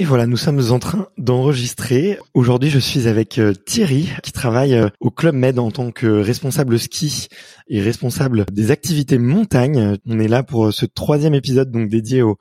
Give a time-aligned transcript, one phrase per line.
[0.00, 2.18] Et voilà, nous sommes en train d'enregistrer.
[2.32, 6.06] Aujourd'hui, je suis avec euh, Thierry, qui travaille euh, au Club Med en tant que
[6.06, 7.28] responsable ski
[7.68, 9.98] et responsable des activités montagne.
[10.06, 12.38] On est là pour euh, ce troisième épisode, donc dédié au,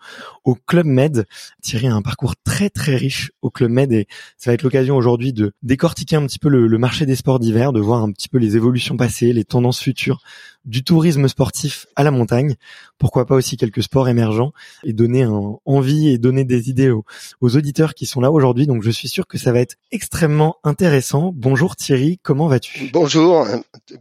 [0.67, 1.25] Club Med.
[1.61, 4.95] Thierry a un parcours très très riche au Club Med et ça va être l'occasion
[4.95, 8.29] aujourd'hui de décortiquer un petit peu le marché des sports d'hiver, de voir un petit
[8.29, 10.21] peu les évolutions passées, les tendances futures
[10.65, 12.55] du tourisme sportif à la montagne,
[12.97, 14.51] pourquoi pas aussi quelques sports émergents
[14.83, 15.25] et donner
[15.65, 17.05] envie et donner des idées aux,
[17.41, 18.67] auditeurs qui sont là aujourd'hui.
[18.67, 21.31] Donc je suis sûr que ça va être extrêmement intéressant.
[21.33, 22.89] Bonjour Thierry, comment vas-tu?
[22.93, 23.47] Bonjour,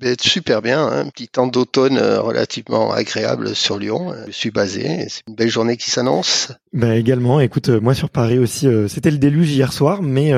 [0.01, 1.07] ben, super bien, hein.
[1.07, 4.15] un petit temps d'automne euh, relativement agréable sur Lyon.
[4.27, 6.53] Je suis basé, c'est une belle journée qui s'annonce.
[6.75, 10.33] Ben également, écoute, euh, moi sur Paris aussi, euh, c'était le déluge hier soir, mais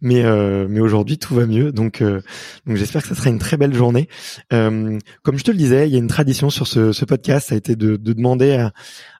[0.00, 0.22] mais
[0.68, 4.08] mais aujourd'hui tout va mieux, donc donc j'espère que ça sera une très belle journée.
[4.50, 4.98] comme
[5.34, 7.58] je te le disais, il y a une tradition sur ce, ce podcast, ça a
[7.58, 8.72] été de, de demander à,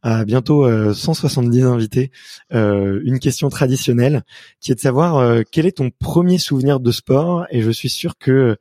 [0.03, 2.10] à bientôt 170 invités
[2.53, 4.22] une question traditionnelle,
[4.60, 8.16] qui est de savoir quel est ton premier souvenir de sport, et je suis sûr
[8.19, 8.56] que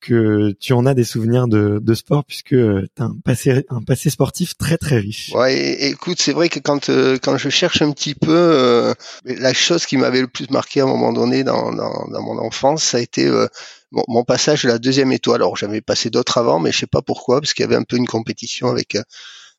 [0.00, 3.82] que tu en as des souvenirs de, de sport puisque tu as un passé un
[3.82, 5.30] passé sportif très très riche.
[5.34, 8.94] Ouais, écoute, c'est vrai que quand euh, quand je cherche un petit peu euh,
[9.24, 12.38] la chose qui m'avait le plus marqué à un moment donné dans dans, dans mon
[12.38, 13.46] enfance, ça a été euh,
[13.90, 15.42] mon, mon, passage de la deuxième étoile.
[15.42, 17.84] Alors j'avais passé d'autres avant, mais je sais pas pourquoi parce qu'il y avait un
[17.84, 18.96] peu une compétition avec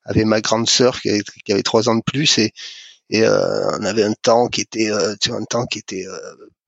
[0.06, 2.52] avec ma grande sœur qui avait, qui avait trois ans de plus et
[3.14, 6.06] et on avait un temps qui était tu vois, un temps qui était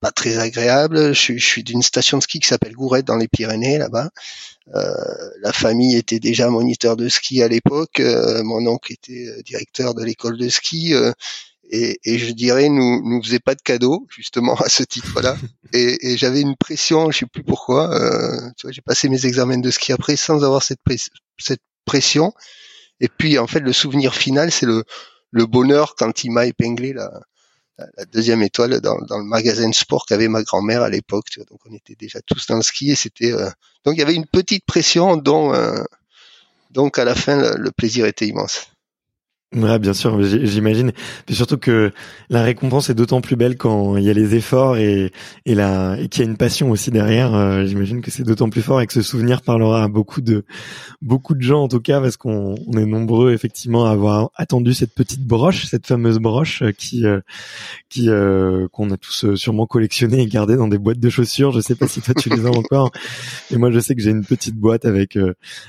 [0.04, 1.14] pas très agréable.
[1.14, 4.10] Je, je suis d'une station de ski qui s'appelle Gourette dans les Pyrénées là-bas.
[4.74, 4.92] Euh,
[5.40, 8.00] la famille était déjà moniteur de ski à l'époque.
[8.00, 10.92] Euh, mon oncle était euh, directeur de l'école de ski.
[10.92, 11.10] Euh,
[11.70, 15.38] et, et, je dirais, nous nous faisait pas de cadeaux justement à ce titre-là.
[15.72, 17.88] et, et j'avais une pression, je sais plus pourquoi.
[18.58, 20.80] tu vois, j'ai passé mes examens de ski après sans avoir cette,
[21.38, 22.34] cette pression.
[23.00, 24.84] Et puis en fait, le souvenir final, c'est le
[25.30, 27.10] le bonheur quand il m'a épinglé là
[27.78, 31.38] la deuxième étoile dans, le magasin de sport qu'avait ma grand-mère à l'époque.
[31.50, 33.50] Donc on était déjà tous dans le ski et c'était euh,
[33.84, 35.82] donc il y avait une petite pression dont euh,
[36.70, 38.68] donc à la fin le plaisir était immense.
[39.54, 40.90] Ouais, bien sûr, j'imagine.
[41.26, 41.92] Puis surtout que
[42.28, 45.12] la récompense est d'autant plus belle quand il y a les efforts et
[45.46, 47.32] et la et qu'il y a une passion aussi derrière.
[47.34, 50.44] Euh, j'imagine que c'est d'autant plus fort et que ce souvenir parlera à beaucoup de
[51.02, 54.74] beaucoup de gens en tout cas parce qu'on on est nombreux effectivement à avoir attendu
[54.74, 57.20] cette petite broche, cette fameuse broche euh, qui euh,
[57.88, 58.08] qui
[58.72, 61.52] qu'on a tous sûrement collectionné et gardé dans des boîtes de chaussures.
[61.52, 62.90] Je sais pas si toi tu les as encore.
[63.52, 65.16] Et moi je sais que j'ai une petite boîte avec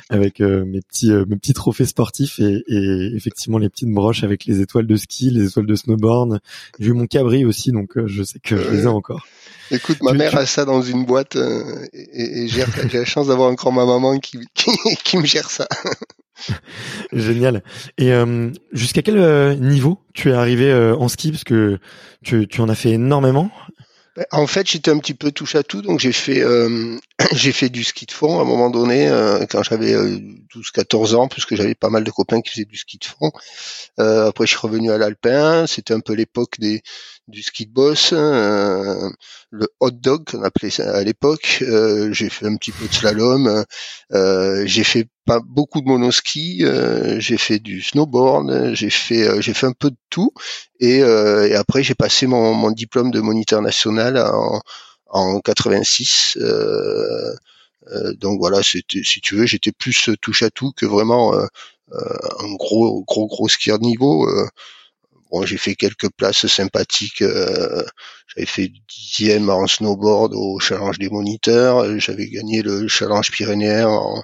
[0.10, 4.62] avec mes petits mes petits trophées sportifs et, et effectivement les petites broches avec les
[4.62, 6.40] étoiles de ski, les étoiles de snowboard.
[6.80, 9.28] J'ai eu mon cabri aussi, donc euh, je sais que je les ai encore.
[9.70, 12.64] Écoute, ma mère a ça dans une boîte euh, et, j'ai
[12.94, 15.68] la chance d'avoir encore ma maman qui, qui, me gère ça.
[17.12, 17.64] Génial.
[17.98, 21.32] Et euh, jusqu'à quel niveau tu es arrivé en ski?
[21.32, 21.78] Parce que
[22.24, 23.52] tu, tu en as fait énormément
[24.16, 26.42] ben, en fait, j'étais un petit peu touche à tout, donc j'ai fait
[27.34, 29.08] j'ai fait du ski de fond à un moment donné
[29.50, 33.06] quand j'avais 12-14 ans, puisque j'avais pas mal de copains qui faisaient du ski de
[33.06, 33.32] fond.
[33.98, 35.66] après, je suis revenu à l'alpin.
[35.68, 36.84] C'était un peu l'époque des
[37.28, 39.10] du ski de boss, euh,
[39.50, 41.60] le hot dog qu'on appelait ça à l'époque.
[41.64, 43.66] Euh, j'ai fait un petit peu de slalom.
[44.14, 46.64] Euh, j'ai fait pas beaucoup de monoski.
[47.18, 48.74] j'ai fait du snowboard.
[48.74, 50.32] J'ai fait j'ai fait un peu de tout.
[50.80, 54.62] Et, et après j'ai passé mon, mon, diplôme de moniteur national en,
[55.08, 56.38] en 86.
[58.20, 61.34] donc voilà, si tu veux, j'étais plus touche à tout que vraiment
[61.92, 64.28] un gros gros gros skieur de niveau.
[65.32, 67.22] Bon, j'ai fait quelques places sympathiques.
[67.22, 67.84] Euh,
[68.28, 72.00] j'avais fait dixième en snowboard au challenge des moniteurs.
[72.00, 74.24] J'avais gagné le challenge pyrénéen en,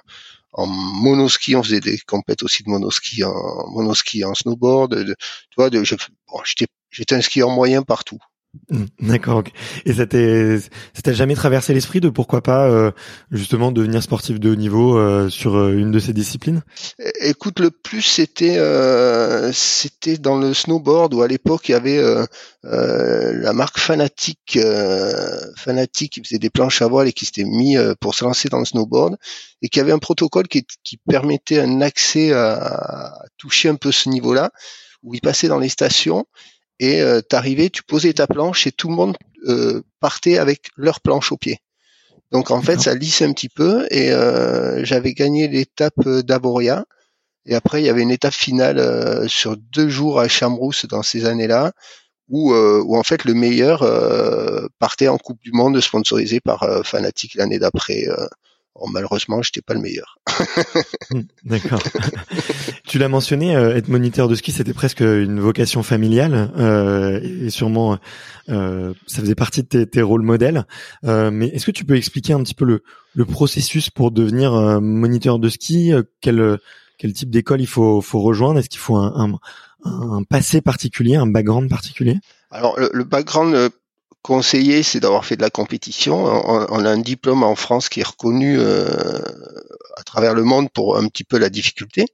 [0.52, 1.56] en monoski.
[1.56, 3.34] On faisait des compètes aussi de monoski en
[3.72, 5.04] monoski en snowboard.
[5.04, 5.14] tu
[5.56, 8.18] vois, bon, j'étais j'étais un skieur moyen partout.
[8.68, 9.44] Mmh, d'accord.
[9.86, 12.90] Et ça t'a jamais traversé l'esprit de pourquoi pas euh,
[13.30, 16.62] justement devenir sportif de haut niveau euh, sur euh, une de ces disciplines?
[17.20, 18.58] Écoute, le plus c'était
[19.54, 22.02] c'était dans le snowboard où à l'époque il y avait
[22.62, 24.58] la marque Fanatic
[25.56, 28.58] Fanatic qui faisait des planches à voile et qui s'était mis pour se lancer dans
[28.58, 29.16] le snowboard
[29.62, 33.92] et qui avait un protocole qui, qui permettait un accès à, à toucher un peu
[33.92, 34.50] ce niveau-là
[35.02, 36.26] où il passait dans les stations
[36.82, 41.00] et euh, t'arrivais, tu posais ta planche et tout le monde euh, partait avec leur
[41.00, 41.58] planche au pied.
[42.32, 46.84] Donc en fait, ça lissait un petit peu et euh, j'avais gagné l'étape d'Aboria.
[47.46, 51.24] Et après, il y avait une étape finale sur deux jours à Chamrousse dans ces
[51.24, 51.72] années-là,
[52.28, 53.80] où, où en fait le meilleur
[54.78, 58.06] partait en Coupe du Monde sponsorisé par Fanatic l'année d'après.
[58.74, 60.18] Bon, malheureusement, j'étais pas le meilleur.
[61.10, 61.82] Hmm, d'accord.
[62.86, 67.50] tu l'as mentionné, euh, être moniteur de ski, c'était presque une vocation familiale euh, et
[67.50, 67.98] sûrement
[68.48, 70.64] euh, ça faisait partie de tes, tes rôles modèles.
[71.02, 72.82] mais est-ce que tu peux expliquer un petit peu le,
[73.14, 75.92] le processus pour devenir moniteur de ski?
[76.20, 76.58] Quel
[76.98, 78.60] quel type d'école il faut, faut rejoindre?
[78.60, 79.38] Est-ce qu'il faut un,
[79.84, 82.20] un, un, passé particulier, un background particulier?
[82.50, 83.70] Alors le, le background
[84.22, 86.24] conseiller, c'est d'avoir fait de la compétition.
[86.24, 88.88] On, a un diplôme en France qui est reconnu euh,
[89.96, 92.06] à travers le monde pour un petit peu la difficulté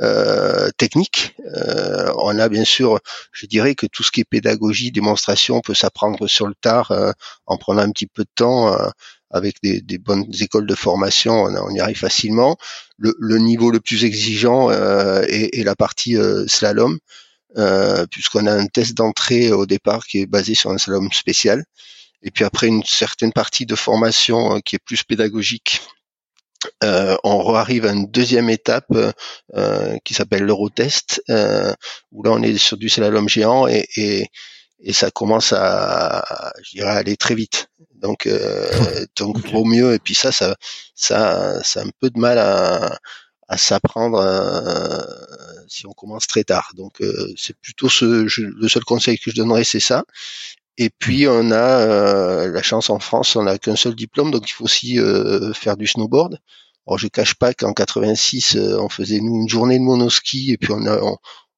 [0.00, 1.36] euh, technique.
[1.54, 2.98] Euh, on a bien sûr,
[3.32, 6.92] je dirais que tout ce qui est pédagogie, démonstration peut s'apprendre sur le tard
[7.46, 8.74] en prenant un petit peu de temps.
[9.32, 12.56] avec des, bonnes écoles de formation, on, y arrive facilement.
[12.98, 16.16] Le, niveau le plus exigeant est, est, la partie
[16.46, 16.98] slalom.
[17.56, 21.64] Euh, puisqu'on a un test d'entrée au départ qui est basé sur un slalom spécial,
[22.22, 25.80] et puis après une certaine partie de formation euh, qui est plus pédagogique.
[26.84, 28.92] Euh, on arrive à une deuxième étape
[29.54, 31.72] euh, qui s'appelle l'Eurotest, euh,
[32.12, 34.26] où là on est sur du slalom géant et, et,
[34.80, 37.68] et ça commence à, je dirais, aller très vite.
[37.94, 38.70] Donc, euh,
[39.18, 39.94] donc vaut mieux.
[39.94, 40.54] Et puis ça, ça,
[40.94, 42.98] ça, ça a un peu de mal à,
[43.48, 44.20] à s'apprendre
[45.70, 46.72] si on commence très tard.
[46.74, 50.04] Donc euh, c'est plutôt ce, le seul conseil que je donnerais, c'est ça.
[50.78, 54.48] Et puis on a euh, la chance en France, on n'a qu'un seul diplôme, donc
[54.48, 54.98] il faut aussi
[55.54, 56.38] faire du snowboard.
[56.86, 60.72] Alors je cache pas qu'en 86, on faisait nous une journée de monoski et puis
[60.72, 61.00] on a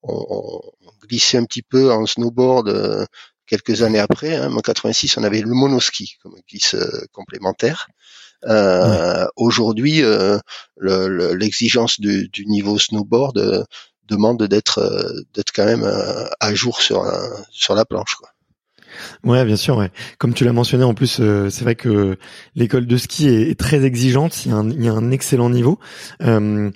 [0.03, 0.61] on,
[1.09, 3.07] glissait un petit peu en snowboard
[3.47, 4.37] quelques années après.
[4.37, 4.53] Hein.
[4.53, 6.77] En 86, on avait le monoski comme glisse
[7.13, 7.89] complémentaire.
[8.47, 10.39] Euh, Aujourd'hui, euh,
[10.81, 13.65] l'exigence du, du, niveau snowboard euh,
[14.13, 15.89] demande d'être euh, d'être quand même
[16.41, 17.05] à jour sur
[17.51, 18.15] sur la planche.
[18.17, 18.29] Quoi.
[19.25, 19.77] Ouais, bien sûr.
[19.77, 19.91] Ouais.
[20.19, 22.19] Comme tu l'as mentionné, en plus, c'est vrai que
[22.55, 24.45] l'école de ski est, très exigeante.
[24.45, 25.79] Il y, a un, il y a un excellent niveau.
[26.23, 26.71] Euh,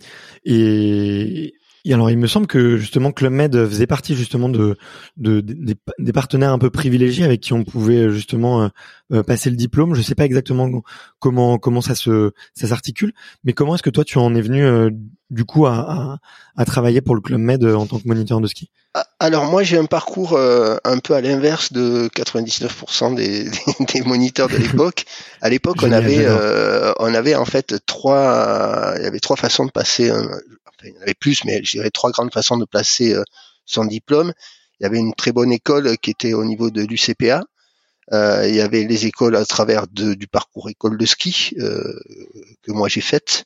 [0.44, 1.54] et
[1.86, 4.76] et alors, il me semble que justement Club Med faisait partie justement de,
[5.18, 8.68] de, des, partenaires un peu privilégiés avec qui on pouvait justement euh,
[9.12, 9.94] euh, passer le diplôme.
[9.94, 10.82] Je sais pas exactement
[11.20, 13.12] comment comment ça se ça s'articule,
[13.44, 14.90] mais comment est-ce que toi tu en es venu euh,
[15.30, 16.18] du coup à,
[16.56, 18.68] à, travailler pour le Club Med en tant que moniteur de ski?
[18.94, 23.48] Ah, Alors moi j'ai un parcours un peu à l'inverse de 99% des,
[23.94, 25.04] des, moniteurs de l'époque.
[25.40, 26.26] À l'époque on avait
[26.98, 30.10] on avait en fait trois il y avait trois façons de passer
[30.84, 33.22] il y en avait plus, mais je dirais trois grandes façons de placer euh,
[33.64, 34.32] son diplôme.
[34.78, 37.42] Il y avait une très bonne école qui était au niveau de l'UCPA.
[38.12, 41.98] Euh, il y avait les écoles à travers du parcours école de ski euh,
[42.62, 43.44] que moi j'ai faite.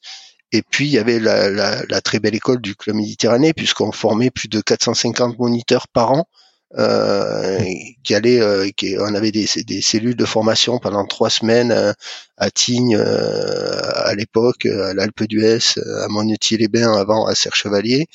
[0.53, 4.49] Et puis il y avait la, très belle école du club méditerranéen puisqu'on formait plus
[4.49, 6.29] de 450 moniteurs par an
[6.75, 11.93] qui allait, euh, qui, on avait des, des, cellules de formation pendant trois semaines euh,
[12.37, 15.59] à Tignes à l'époque, à l'Alpe d'Huez,
[16.03, 18.07] à Montetier-les-Bains avant à Serre-Chevalier,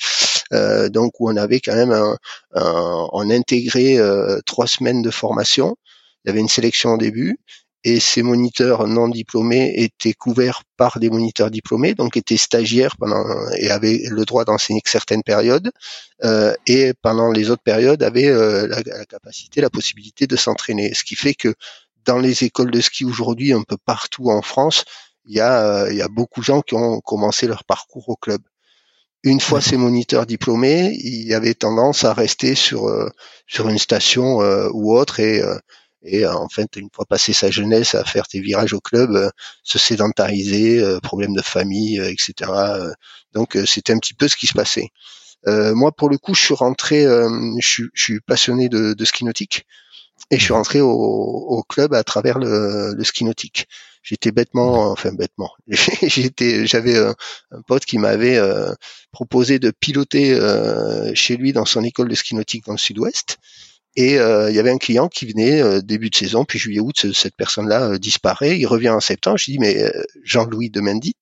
[0.90, 2.18] donc où on avait quand même un,
[2.56, 4.00] un on intégrait
[4.46, 5.76] trois semaines de formation.
[6.24, 7.38] Il y avait une sélection au début
[7.86, 13.24] et ces moniteurs non diplômés étaient couverts par des moniteurs diplômés, donc étaient stagiaires pendant
[13.60, 15.72] et avaient le droit d'enseigner que certaines périodes,
[16.24, 20.96] euh, et pendant les autres périodes avaient euh, la, la, capacité, la possibilité de s'entraîner.
[20.96, 21.54] Ce qui fait que
[22.06, 24.84] dans les écoles de ski aujourd'hui, un peu partout en France,
[25.25, 28.10] il y a, euh, il y a beaucoup de gens qui ont commencé leur parcours
[28.10, 28.42] au club.
[29.22, 33.10] Une fois ces moniteurs diplômés, il y avait tendance à rester sur euh,
[33.46, 34.38] sur une station
[34.74, 35.44] ou autre et
[36.06, 39.30] et en fait une fois passé sa jeunesse à faire tes virages au club euh,
[39.64, 42.52] se sédentariser euh, problème de famille euh, etc
[43.34, 44.88] donc c'était un petit peu ce qui se passait.
[45.46, 49.66] Moi pour le coup je suis rentré je, suis passionné de, de, ski nautique
[50.32, 53.68] et je suis rentré au, au club à travers le, le ski nautique.
[54.04, 57.14] J'étais bêtement enfin bêtement j'étais j'avais un,
[57.68, 58.40] pote qui m'avait
[59.12, 60.40] proposé de piloter
[61.14, 63.38] chez lui dans son école de ski nautique dans le sud-ouest
[63.96, 67.14] et euh, il y avait un client qui venait euh, début de saison, puis juillet-août,
[67.14, 68.60] cette personne-là euh, disparaît.
[68.60, 69.38] Il revient en septembre.
[69.38, 69.90] Je dis mais
[70.24, 71.16] Jean-Louis de Mendit,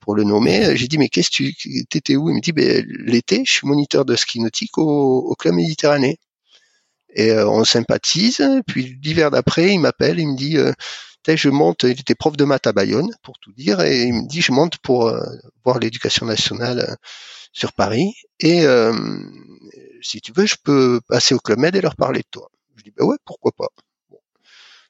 [0.00, 0.76] pour le nommer.
[0.76, 2.28] J'ai dit mais qu'est-ce que tu étais où?
[2.28, 6.18] Il me dit ben, l'été, je suis moniteur de ski nautique au, au club Méditerranée.
[7.16, 8.42] Et on sympathise.
[8.66, 10.58] Puis l'hiver d'après, il m'appelle, il me dit
[11.26, 11.84] je monte.
[11.84, 14.52] Il était prof de maths à Bayonne, pour tout dire, et il me dit je
[14.52, 15.10] monte pour
[15.64, 16.96] voir l'éducation nationale
[17.52, 18.12] sur Paris.
[18.40, 18.66] Et
[20.04, 22.50] si tu veux, je peux passer au Club Med et leur parler de toi.
[22.76, 23.68] Je dis, bah ouais, pourquoi pas.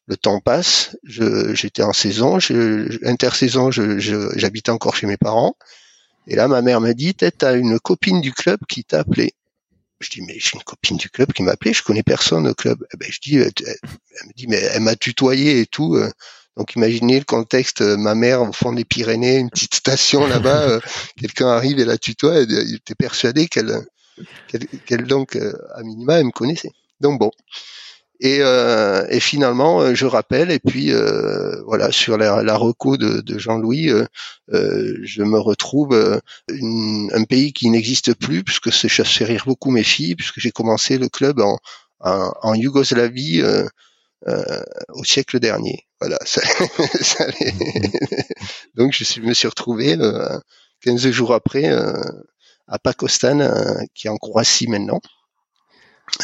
[0.06, 5.56] Le temps passe, j'étais en saison, je, intersaison, j'habitais encore chez mes parents.
[6.26, 9.32] Et là, ma mère me dit, t'as une copine du club qui t'a appelé.
[10.00, 12.54] Je dis, mais j'ai une copine du club qui m'a appelé, je connais personne au
[12.54, 12.84] club.
[12.92, 13.52] Eh ben, je dis, elle,
[14.26, 15.94] me dit, mais elle m'a tutoyé et tout.
[15.94, 16.10] Euh.
[16.56, 20.62] Donc imaginez le contexte, euh, ma mère au fond des Pyrénées, une petite station là-bas,
[20.62, 20.80] euh,
[21.18, 23.84] quelqu'un arrive et la tutoie, elle était persuadée qu'elle
[24.86, 26.72] qu'elle donc euh, à minima elle me connaissait.
[27.00, 27.30] Donc bon.
[28.20, 32.96] Et, euh, et finalement, euh, je rappelle, et puis euh, voilà, sur la, la reco
[32.96, 39.04] de, de Jean-Louis, euh, je me retrouve une, un pays qui n'existe plus, puisque ça
[39.04, 41.58] fait rire beaucoup mes filles, puisque j'ai commencé le club en,
[42.00, 43.42] en, en Yougoslavie
[44.90, 45.86] au siècle dernier.
[46.00, 46.18] Voilà.
[46.24, 46.40] Ça,
[47.02, 47.26] ça
[48.74, 49.98] Donc je suis, me suis retrouvé
[50.82, 51.70] 15 jours après
[52.68, 55.00] à Pakostan, euh, qui est en Croatie maintenant.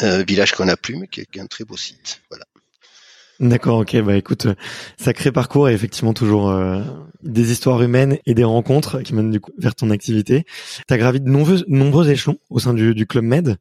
[0.03, 2.21] Euh, village qu'on a plus, mais qui est, un très beau site.
[2.29, 2.45] Voilà.
[3.39, 4.53] D'accord, ok, bah écoute, euh,
[4.97, 6.53] sacré parcours et effectivement toujours
[7.23, 10.45] des histoires humaines et des rencontres qui mènent du coup vers ton activité.
[10.87, 13.57] Tu as gravi de nombreux, nombreux échelons au sein du, du Club Med,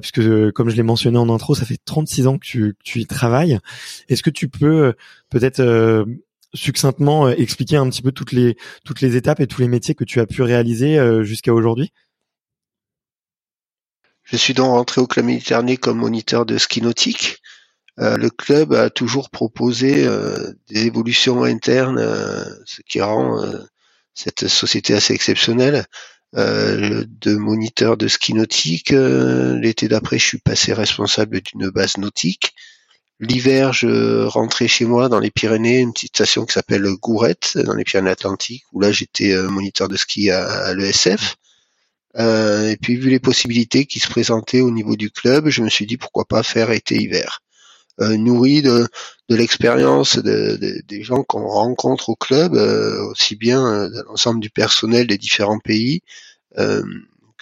[0.00, 2.98] puisque comme je l'ai mentionné en intro, ça fait 36 ans que tu, que tu
[2.98, 3.60] y travailles.
[4.08, 4.94] Est-ce que tu peux
[5.30, 6.04] peut-être
[6.54, 9.94] succinctement euh, expliquer un petit peu toutes les toutes les étapes et tous les métiers
[9.94, 11.92] que tu as pu réaliser euh, jusqu'à aujourd'hui?
[14.24, 17.38] Je suis donc rentré au club Méditerranée comme moniteur de ski nautique.
[17.98, 20.04] Euh, le club a toujours proposé
[20.68, 22.00] des évolutions internes,
[22.64, 23.40] ce qui rend
[24.14, 25.86] cette société assez exceptionnelle.
[26.32, 32.52] de moniteur de ski nautique, l'été d'après, je suis passé responsable d'une base nautique.
[33.18, 37.74] L'hiver, je rentrais chez moi dans les Pyrénées, une petite station qui s'appelle Gourette, dans
[37.74, 41.36] les Pyrénées-Atlantiques, où là j'étais euh, moniteur de ski à, l'ESF.
[42.18, 45.70] Euh, et puis vu les possibilités qui se présentaient au niveau du club, je me
[45.70, 47.40] suis dit pourquoi pas faire été-hiver.
[48.00, 48.86] Euh, nourri de,
[49.30, 52.52] l'expérience des gens qu'on rencontre au club,
[53.10, 56.02] aussi bien de l'ensemble du personnel des différents pays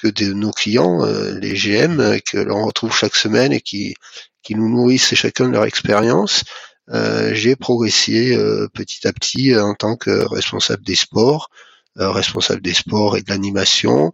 [0.05, 1.05] que de nos clients,
[1.41, 3.95] les GM, que l'on retrouve chaque semaine et qui,
[4.43, 6.45] qui nous nourrissent chacun de leur expérience,
[6.91, 11.49] euh, j'ai progressé euh, petit à petit euh, en tant que responsable des sports,
[11.97, 14.13] responsable des sports et de l'animation.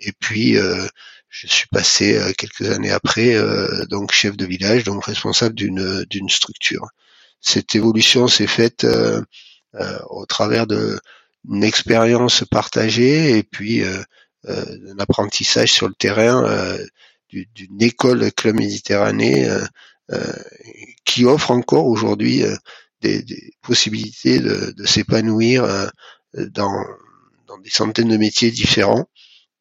[0.00, 0.56] et puis
[1.28, 3.36] je suis passé quelques années après
[3.88, 6.88] donc chef de village, donc responsable d'une d'une structure.
[7.40, 8.84] Cette évolution s'est faite
[10.10, 10.98] au travers de
[11.48, 13.84] une expérience partagée et puis
[14.48, 16.78] un apprentissage sur le terrain
[17.30, 19.64] d'une école Club Méditerranée euh,
[20.12, 20.32] euh,
[21.04, 22.56] qui offre encore aujourd'hui euh,
[23.00, 23.24] des,
[23.62, 25.64] possibilités de, s'épanouir
[26.34, 26.84] dans,
[27.46, 29.08] dans des centaines de métiers différents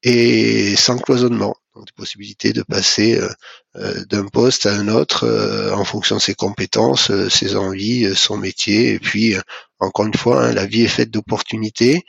[0.02, 1.56] et sans cloisonnement.
[1.76, 3.22] Donc des possibilités de passer
[3.76, 8.94] d'un poste à un autre en fonction de ses compétences, ses envies, son métier.
[8.94, 9.36] Et puis,
[9.78, 12.04] encore une fois, hein, la vie est faite d'opportunités.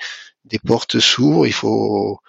[0.46, 1.46] Des portes s'ouvrent.
[1.46, 2.20] Il faut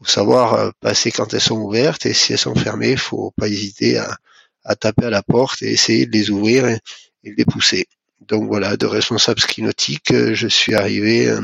[0.00, 3.48] faut savoir euh, passer quand elles sont ouvertes et si elles sont fermées, faut pas
[3.48, 4.16] hésiter à,
[4.64, 6.80] à taper à la porte et essayer de les ouvrir et,
[7.24, 7.86] de les pousser.
[8.20, 9.64] Donc voilà, de responsable ski
[10.12, 11.42] euh, je suis arrivé euh,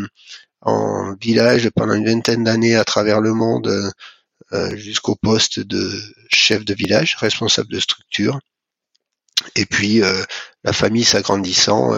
[0.63, 3.93] en village pendant une vingtaine d'années à travers le monde
[4.75, 5.93] jusqu'au poste de
[6.29, 8.41] chef de village, responsable de structure.
[9.55, 10.01] Et puis
[10.65, 11.93] la famille s'agrandissant,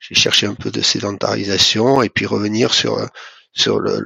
[0.00, 3.06] j'ai cherché un peu de sédentarisation et puis revenir sur
[3.52, 4.04] sur le,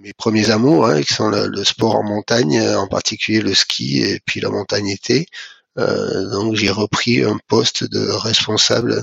[0.00, 4.20] mes premiers amours, hein, qui sont le, sport en montagne, en particulier le ski et
[4.24, 5.26] puis la montagne été.
[5.78, 9.02] Euh, donc j'ai repris un poste de responsable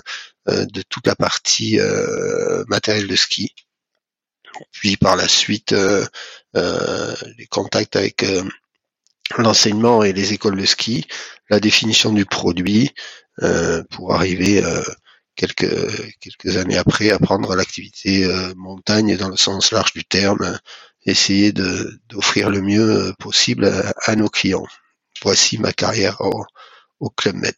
[0.49, 3.53] euh, de toute la partie euh, matériel de ski.
[4.71, 5.75] Puis par la suite,
[6.55, 8.25] les contacts avec
[9.37, 11.05] l'enseignement et les écoles de ski,
[11.51, 12.91] la définition du produit,
[13.91, 14.63] pour arriver
[15.37, 18.27] quelques quelques années après à prendre l'activité
[18.57, 20.59] montagne dans le sens large du terme,
[21.05, 23.71] essayer de d'offrir le mieux possible
[24.05, 24.67] à nos clients
[25.23, 26.21] voici ma carrière
[26.99, 27.53] au, Club Med.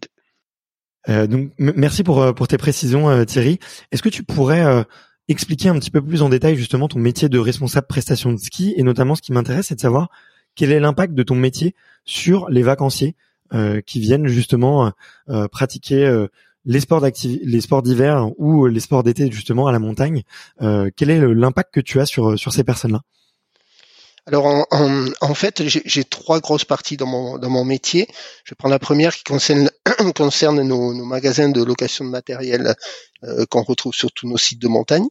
[1.07, 3.59] Euh, donc merci pour euh, pour tes précisions euh, Thierry.
[3.91, 4.85] Est-ce que tu pourrais
[5.27, 8.73] expliquer un petit peu plus en détail justement ton métier de responsable prestation de ski
[8.77, 10.09] et notamment ce qui m'intéresse c'est de savoir
[10.55, 13.15] quel est l'impact de ton métier sur les vacanciers
[13.85, 14.91] qui viennent justement
[15.51, 16.27] pratiquer
[16.65, 20.23] les sports les sports d'hiver ou les sports d'été justement à la montagne.
[20.59, 23.01] quel est l'impact que tu as sur sur ces personnes-là?
[24.31, 28.07] Alors en, fait, j'ai trois grosses parties dans mon, dans mon métier.
[28.43, 29.71] Je prends la première qui concerne,
[30.15, 32.75] concerne nos, magasins de location de matériel
[33.23, 35.07] euh, qu'on retrouve sur tous nos sites de montagne.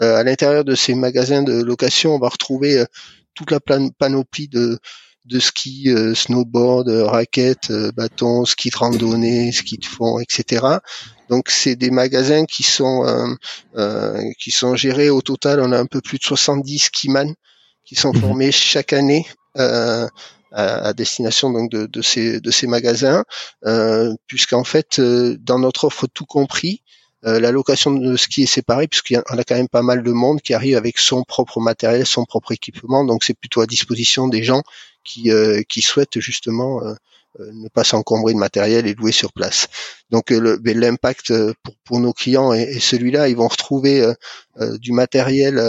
[0.00, 2.86] Euh, à l'intérieur de ces magasins de location, on va retrouver euh,
[3.34, 4.78] toute la panoplie de,
[5.26, 10.66] de ski, snowboard, raquettes, bâtons, ski de randonnée, ski de fond, etc.
[11.28, 13.36] Donc c'est des magasins qui sont
[14.38, 15.60] qui sont gérés au total.
[15.60, 17.34] On a un peu plus de 70 skiman
[17.86, 18.20] qui sont mhm.
[18.20, 20.06] formés chaque année euh,
[20.52, 23.24] à, destination donc de, de, ces, de ces magasins,
[23.66, 26.82] euh, puisqu'en fait euh, dans notre offre tout compris,
[27.24, 30.02] euh, la location de ski est séparée puisqu'il y a, a quand même pas mal
[30.02, 33.66] de monde qui arrive avec son propre matériel, son propre équipement, donc c'est plutôt à
[33.66, 34.62] disposition des gens
[35.06, 36.82] qui, euh, qui souhaitent justement
[37.40, 39.68] euh, ne pas s'encombrer de matériel et louer sur place.
[40.10, 43.28] Donc euh, ben, l'impact euh, pour, pour, nos clients est, celui-là.
[43.28, 44.12] Ils vont retrouver
[44.80, 45.60] du matériel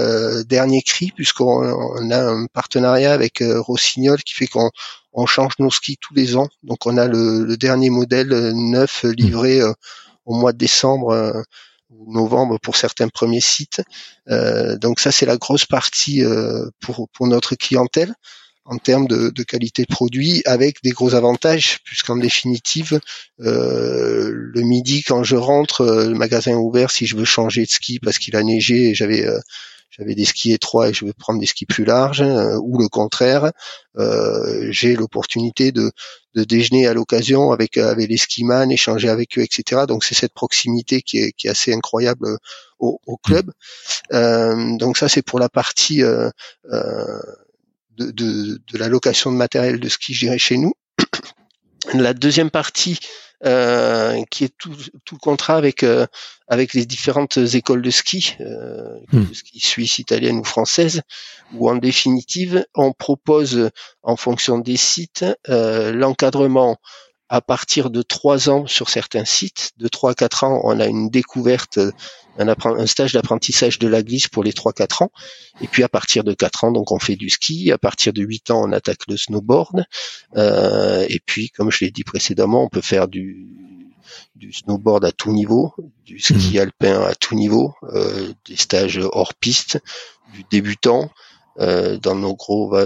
[0.46, 4.70] dernier cri puisqu'on a un partenariat avec Rossignol qui fait qu'on
[5.14, 6.48] on change nos skis tous les ans.
[6.64, 9.62] Donc on a le, le dernier modèle neuf livré
[10.26, 11.44] au mois de décembre
[11.90, 13.82] ou novembre pour certains premiers sites.
[14.28, 16.24] donc ça c'est la grosse partie
[16.80, 18.14] pour, pour notre clientèle
[18.68, 23.00] en termes de, qualité de produit avec des gros avantages puisqu'en définitive
[23.40, 27.64] euh, le midi quand je rentre euh, le magasin est ouvert si je veux changer
[27.64, 29.40] de ski parce qu'il a neigé et j'avais euh,
[29.90, 33.52] j'avais des skis étroits et je veux prendre des skis plus larges ou le contraire
[34.70, 35.92] j'ai l'opportunité de,
[36.36, 40.34] de déjeuner à l'occasion avec avec les skiman échanger avec eux etc donc c'est cette
[40.34, 42.38] proximité qui est, qui est assez incroyable
[42.80, 43.52] au, au club.
[44.12, 46.04] Donc ça c'est pour la partie
[47.98, 50.74] de, de, de, la location de matériel de ski, je dirais, chez nous.
[51.94, 53.00] La deuxième partie,
[53.46, 56.08] euh, qui est tout, tout le contrat avec euh,
[56.48, 59.26] avec les différentes écoles de ski, euh, hmm.
[59.26, 61.02] de ski suisse, italienne ou française,
[61.54, 63.70] où en définitive on propose
[64.02, 66.78] en fonction des sites euh, l'encadrement
[67.30, 70.88] à partir de trois ans sur certains sites, de trois à quatre ans, on a
[70.88, 71.80] une découverte,
[72.38, 75.12] un, un stage d'apprentissage de la glisse pour les trois quatre ans,
[75.62, 77.72] et puis à partir de quatre ans, donc on fait du ski.
[77.72, 79.86] À partir de huit ans, on attaque le snowboard,
[80.38, 83.48] euh, et puis comme je l'ai dit précédemment, on peut faire du
[84.36, 86.62] du snowboard à tout niveau, du ski mmh.
[86.62, 89.80] alpin à tout niveau, euh, des stages hors piste,
[90.34, 91.10] du débutant,
[91.58, 92.78] dans nos gros.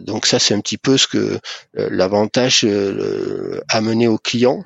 [0.00, 1.40] donc ça, c'est un petit peu ce que
[1.78, 4.62] euh, l'avantage euh, amené aux clients.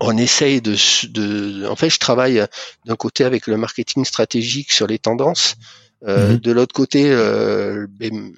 [0.00, 0.74] On essaye de,
[1.08, 2.44] de, en fait, je travaille
[2.84, 5.56] d'un côté avec le marketing stratégique sur les tendances,
[6.06, 6.38] euh, mhm.
[6.38, 8.32] de l'autre côté, ben,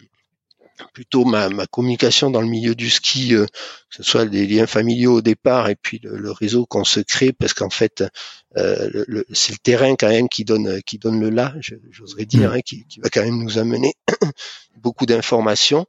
[0.92, 4.66] plutôt ma, ma, communication dans le milieu du ski, euh, que ce soit des liens
[4.66, 8.04] familiaux au départ et puis le, réseau qu'on se crée, parce qu'en fait,
[8.56, 11.54] euh, le, c'est le terrain quand même qui donne qui donne le là,
[11.90, 12.54] j'oserais dire, mm.
[12.54, 13.94] hein, qui, qui, va quand même nous amener
[14.76, 15.86] beaucoup d'informations.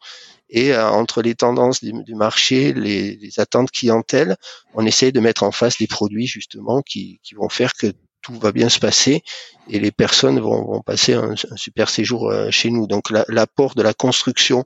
[0.54, 4.36] Et euh, entre les tendances du, du marché, les, les, attentes clientèle,
[4.74, 8.38] on essaye de mettre en face les produits justement qui, qui vont faire que tout
[8.40, 9.24] va bien se passer
[9.70, 12.88] et les personnes vont, vont passer un, un, super séjour euh, chez nous.
[12.88, 14.64] Donc l'apport de la construction,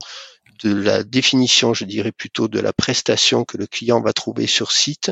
[0.63, 4.71] de la définition, je dirais plutôt de la prestation que le client va trouver sur
[4.71, 5.11] site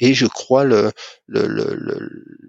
[0.00, 0.92] et je crois le,
[1.26, 1.76] le, le,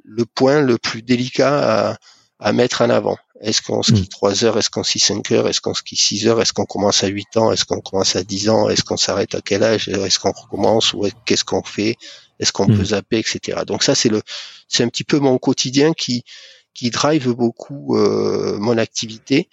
[0.03, 1.97] le point le plus délicat à,
[2.41, 3.17] à mettre en avant.
[3.41, 4.45] Est-ce qu'on skie 3 hmm.
[4.45, 7.07] heures, est-ce qu'on skie 5 heures, est-ce qu'on skie 6 heures, est-ce qu'on commence à
[7.07, 10.19] 8 ans, est-ce qu'on commence à 10 ans, est-ce qu'on s'arrête à quel âge, est-ce
[10.19, 11.95] qu'on recommence ou qu'est-ce qu'on fait,
[12.41, 12.85] est-ce qu'on peut hmm.
[12.85, 13.59] zapper, etc.
[13.65, 14.21] Donc ça c'est le,
[14.67, 16.25] c'est un petit peu mon quotidien qui
[16.73, 19.49] qui drive beaucoup euh, mon activité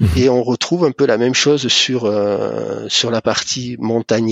[0.00, 0.06] hmm.
[0.16, 4.30] et on retrouve un peu la même chose sur euh, sur la partie montagne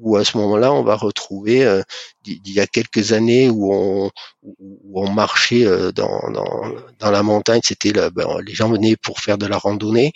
[0.00, 1.82] où à ce moment-là, on va retrouver euh,
[2.26, 4.10] il y a quelques années où on,
[4.42, 6.62] où on marchait euh, dans, dans,
[6.98, 10.12] dans la montagne, c'était ben, les gens venaient pour faire de la randonnée,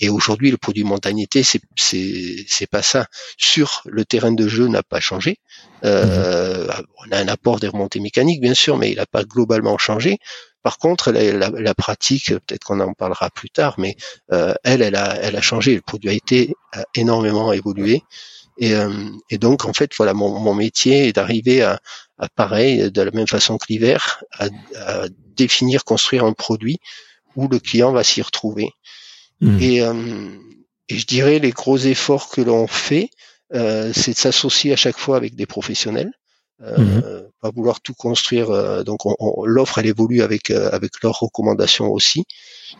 [0.00, 3.06] et aujourd'hui le produit montagnité, c'est c'est c'est pas ça.
[3.36, 5.38] Sur le terrain de jeu n'a pas changé.
[5.84, 6.68] Euh,
[7.06, 10.18] on a un apport des remontées mécaniques bien sûr, mais il n'a pas globalement changé.
[10.62, 13.96] Par contre, la, la, la pratique, peut-être qu'on en parlera plus tard, mais
[14.32, 15.74] euh, elle, elle a, elle a changé.
[15.74, 18.02] Le produit a été a énormément évolué.
[18.58, 21.80] Et, euh, et, donc, en fait, voilà, mon, mon métier est d'arriver à,
[22.18, 26.78] à, pareil, de la même façon que l'hiver, à, à, définir, construire un produit
[27.36, 28.70] où le client va s'y retrouver.
[29.40, 29.58] Mmh.
[29.60, 30.36] Et, euh,
[30.88, 33.10] et, je dirais les gros efforts que l'on fait,
[33.54, 36.12] euh, c'est de s'associer à chaque fois avec des professionnels.
[36.64, 37.30] Euh, mmh.
[37.40, 38.50] pas vouloir tout construire.
[38.50, 39.00] Euh, donc
[39.44, 42.24] l'offre elle évolue avec euh, avec leurs recommandations aussi,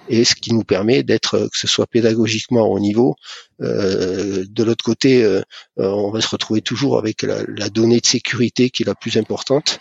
[0.08, 3.16] et ce qui nous permet d'être que ce soit pédagogiquement au niveau.
[3.58, 5.40] de l'autre côté,
[5.76, 9.16] on va se retrouver toujours avec la, la, donnée de sécurité qui est la plus
[9.16, 9.78] importante.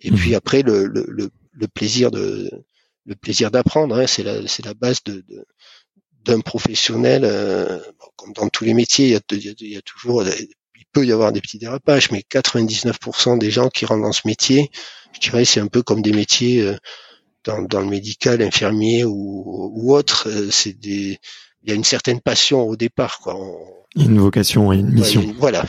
[0.00, 0.34] Et puis mmh.
[0.34, 2.50] après le, le, le, plaisir de
[3.06, 5.46] le plaisir d'apprendre, hein, c'est la c'est la base de, de
[6.24, 7.22] d'un professionnel,
[8.16, 10.24] comme dans tous les métiers, il y a, il y a toujours
[10.92, 14.70] peut y avoir des petits dérapages, mais 99% des gens qui rentrent dans ce métier,
[15.12, 16.76] je dirais, c'est un peu comme des métiers euh,
[17.44, 20.28] dans, dans le médical, infirmier ou, ou autre.
[20.28, 21.18] Euh, c'est des,
[21.62, 23.36] il y a une certaine passion au départ, quoi.
[23.96, 25.34] une vocation et une mission.
[25.38, 25.64] voilà,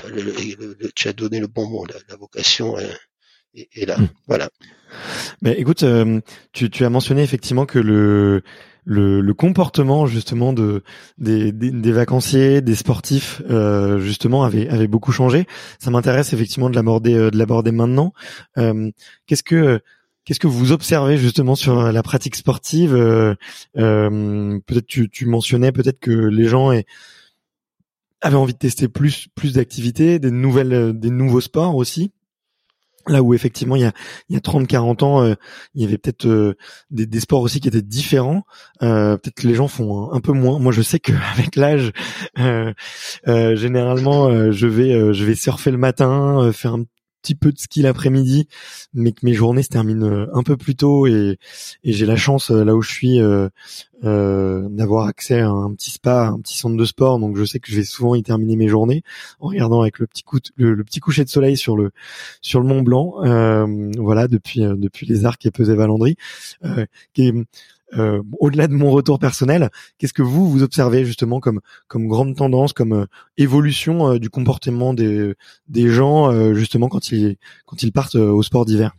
[0.96, 1.86] tu as donné le bon mot.
[1.86, 3.98] La, vocation est, est, là.
[3.98, 4.08] Hmm.
[4.28, 4.50] Voilà.
[5.42, 6.22] Mais écoute, euh,
[6.54, 8.44] tu, tu as mentionné effectivement que le
[8.88, 10.82] le, le, comportement justement de
[11.18, 15.46] des, des, vacanciers, des sportifs euh, justement avait avait beaucoup changé.
[15.78, 18.14] Ça m'intéresse effectivement de l'aborder euh, de l'aborder maintenant.
[18.58, 18.90] Euh,
[19.28, 19.82] qu'est-ce que
[20.24, 23.36] Qu'est-ce que vous observez justement sur la pratique sportive euh,
[23.78, 26.74] euh, Peut-être tu, tu mentionnais peut-être que les gens
[28.20, 32.12] avaient envie de tester plus plus d'activités, des nouvelles, des nouveaux sports aussi.
[33.08, 33.92] Là où effectivement il y a
[34.30, 35.36] il y a 30 40 ans euh,
[35.76, 36.56] il y avait peut-être euh,
[36.92, 38.44] des, sports aussi qui étaient différents.
[38.82, 40.60] Euh, peut-être que les gens font un, peu moins.
[40.60, 41.92] Moi je sais qu'avec l'âge
[42.40, 42.74] euh,
[43.56, 46.84] généralement je vais je vais surfer le matin faire un
[47.28, 48.48] petit peu de ski l'après-midi,
[48.94, 51.38] mais que mes journées se terminent euh, un peu plus tôt et,
[51.84, 53.50] et j'ai la chance euh, là où je suis euh,
[54.06, 57.60] euh, d'avoir accès à un petit spa, un petit centre de sport, donc je sais
[57.60, 59.04] que je vais souvent y terminer mes journées
[59.42, 61.92] en regardant avec le petit coup, le, petit coucher de soleil sur le
[62.42, 66.16] sur le Mont Blanc, euh, voilà depuis depuis les arcs et Pesé Valandry,
[67.94, 72.36] euh, au-delà de mon retour personnel, qu'est-ce que vous vous observez justement comme comme grande
[72.36, 73.06] tendance, comme euh,
[73.38, 75.34] évolution euh, du comportement des
[75.68, 78.94] des gens justement quand ils quand ils partent au sport d'hiver?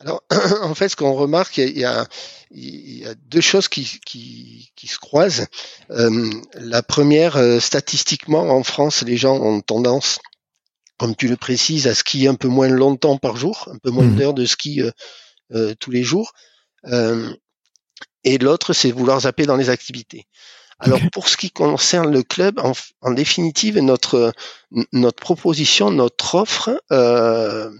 [0.00, 0.22] Alors
[0.62, 2.06] en fait, ce qu'on remarque, il y a,
[2.50, 5.46] il y a deux choses qui, qui, qui se croisent.
[5.88, 10.18] la première, statistiquement, en France, les gens ont tendance,
[10.98, 14.06] comme tu le précises, à skier un peu moins longtemps par jour, un peu moins
[14.06, 14.16] mmh.
[14.16, 14.82] d'heures de ski
[15.78, 16.32] tous les jours.
[16.86, 17.34] Euh,
[18.24, 20.26] et l'autre, c'est vouloir zapper dans les activités.
[20.78, 24.32] Alors pour ce qui concerne le club, en, en, définitive, notre
[24.92, 27.70] notre proposition, notre offre euh,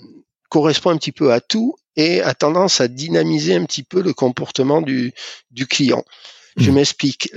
[0.51, 4.13] correspond un petit peu à tout et a tendance à dynamiser un petit peu le
[4.13, 5.15] comportement du
[5.51, 6.05] du client.
[6.57, 6.75] Je mmh.
[6.75, 7.31] m'explique.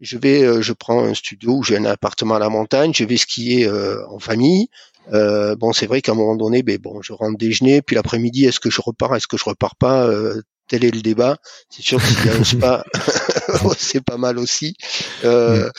[0.00, 3.04] Je vais, euh, je prends un studio ou j'ai un appartement à la montagne, je
[3.04, 4.68] vais skier euh, en famille.
[5.12, 8.46] Euh, bon, c'est vrai qu'à un moment donné, ben bon, je rentre déjeuner, puis l'après-midi,
[8.46, 10.40] est-ce que je repars, est-ce que je repars pas euh,
[10.70, 11.36] tel est le débat.
[11.68, 12.84] C'est sûr qu'il spa,
[13.78, 14.76] c'est pas mal aussi.
[15.24, 15.70] Euh, mm.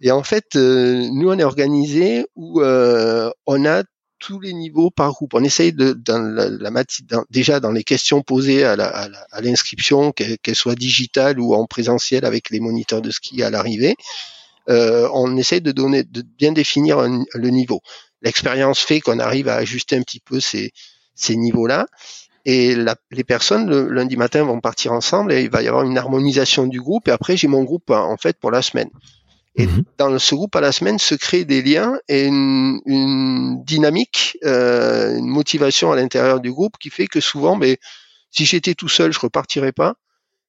[0.00, 3.84] Et en fait, euh, nous on est organisé où euh, on a
[4.18, 5.34] tous les niveaux par groupe.
[5.34, 6.84] On essaye de dans la, la
[7.30, 12.50] déjà dans les questions posées à, à l'inscription, qu'elles soient digitales ou en présentiel avec
[12.50, 13.94] les moniteurs de ski à l'arrivée.
[14.68, 17.80] Euh, on essaye de donner, de bien définir le niveau.
[18.22, 20.72] L'expérience fait qu'on arrive à ajuster un petit peu ces,
[21.14, 21.86] ces niveaux-là.
[22.50, 25.84] Et la, les personnes le lundi matin vont partir ensemble et il va y avoir
[25.84, 27.06] une harmonisation du groupe.
[27.08, 28.88] Et après, j'ai mon groupe en fait pour la semaine.
[29.56, 29.82] Et mhm.
[29.98, 35.18] dans ce groupe à la semaine se créent des liens et une, une dynamique, euh,
[35.18, 37.76] une motivation à l'intérieur du groupe qui fait que souvent, mais ben,
[38.30, 39.96] si j'étais tout seul, je repartirais pas.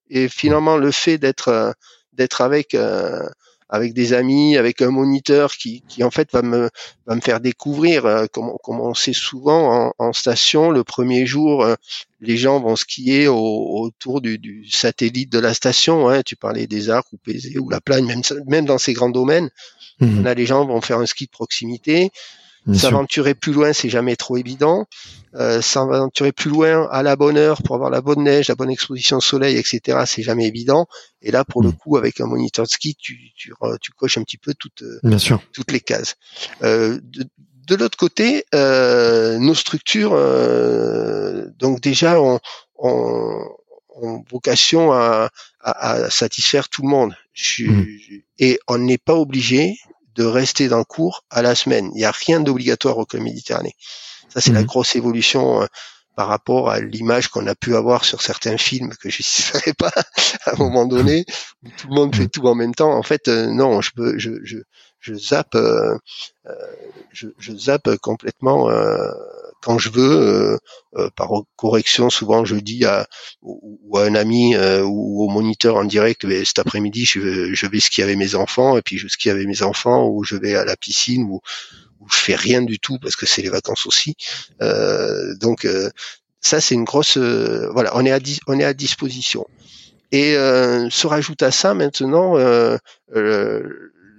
[0.09, 1.73] Et finalement, le fait d'être euh,
[2.13, 3.27] d'être avec euh,
[3.69, 6.69] avec des amis, avec un moniteur qui, qui en fait va me,
[7.05, 11.27] va me faire découvrir, euh, comme, comme, on sait souvent en, en, station, le premier
[11.27, 11.75] jour, euh,
[12.19, 16.09] les gens vont skier autour du, du, satellite de la station.
[16.09, 19.09] Hein, tu parlais des arcs ou PZ ou la plagne, même, même dans ces grands
[19.09, 19.49] domaines.
[19.99, 20.23] Mmh.
[20.23, 22.11] Là, les gens vont faire un ski de proximité.
[22.73, 24.85] S'aventurer plus loin, c'est jamais trop évident.
[25.35, 28.69] Euh, S'aventurer plus loin à la bonne heure pour avoir la bonne neige, la bonne
[28.69, 29.99] exposition soleil, etc.
[30.05, 30.87] C'est jamais évident.
[31.21, 31.73] Et là, pour le mm.
[31.73, 34.83] coup, avec un moniteur de ski, tu, tu, tu coches un petit peu toutes,
[35.53, 36.15] toutes les cases.
[36.63, 40.11] Euh, de l'autre côté, nos structures,
[41.57, 42.39] donc déjà, ont,
[44.31, 45.29] vocation à,
[46.09, 47.15] satisfaire tout le monde.
[47.59, 47.83] Hmm.
[48.39, 49.77] Et on n'est pas obligé
[50.19, 51.89] de rester dans le cours à la semaine.
[51.95, 53.75] Il n'y a rien d'obligatoire au Club Méditerranée.
[54.27, 54.65] Ça, c'est la hmm.
[54.65, 55.65] grosse évolution
[56.19, 59.73] par rapport à l'image qu'on a pu avoir sur certains films que je ne savais
[59.73, 59.93] pas
[60.45, 61.23] à un moment donné
[61.63, 62.91] où tout le monde fait tout en même temps.
[62.91, 64.57] En fait, euh, non, je peux, je, je,
[64.99, 65.97] je zappe, euh,
[66.45, 66.53] euh
[67.13, 69.13] je, je, zappe complètement euh,
[69.61, 70.57] quand je veux.
[71.15, 73.07] par correction, souvent je dis à
[73.41, 77.79] ou, à un ami ou au moniteur en direct, mais cet après-midi je, je vais
[77.79, 80.65] skier avec mes enfants et puis je skie avec mes enfants ou je vais à
[80.65, 81.41] la piscine ou
[81.99, 84.15] où je fais rien du tout parce que c'est les vacances aussi.
[84.61, 85.89] Euh, donc euh,
[86.41, 89.45] ça c'est une grosse euh, voilà on est à on est à disposition.
[90.11, 92.35] Et se rajoute à ça maintenant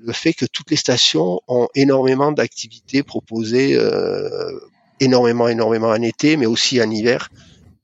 [0.03, 3.77] le fait que toutes les stations ont énormément d'activités proposées,
[5.01, 7.31] énormément énormément en été, mais aussi en hiver,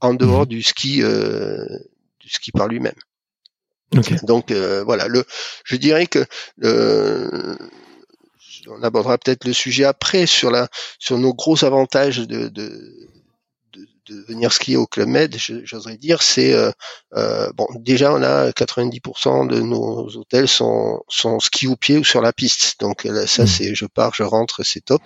[0.00, 0.46] en dehors mmh.
[0.46, 2.94] du ski du ski par lui-même.
[4.22, 5.24] Donc voilà, le,
[5.64, 6.24] je dirais que
[6.56, 7.56] le,
[8.68, 13.06] on abordera peut-être le sujet après sur la sur nos gros avantages de, de
[14.08, 16.70] de venir skier au Club Med, j'oserais dire, c'est euh,
[17.14, 17.66] euh, bon.
[17.74, 22.32] Déjà, on a 90% de nos hôtels sont sont ski au pied ou sur la
[22.32, 22.80] piste.
[22.80, 23.46] Donc là, ça, mmh.
[23.46, 25.02] c'est je pars, je rentre, c'est top.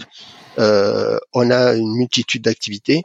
[0.60, 3.02] Euh, on a une multitude d'activités.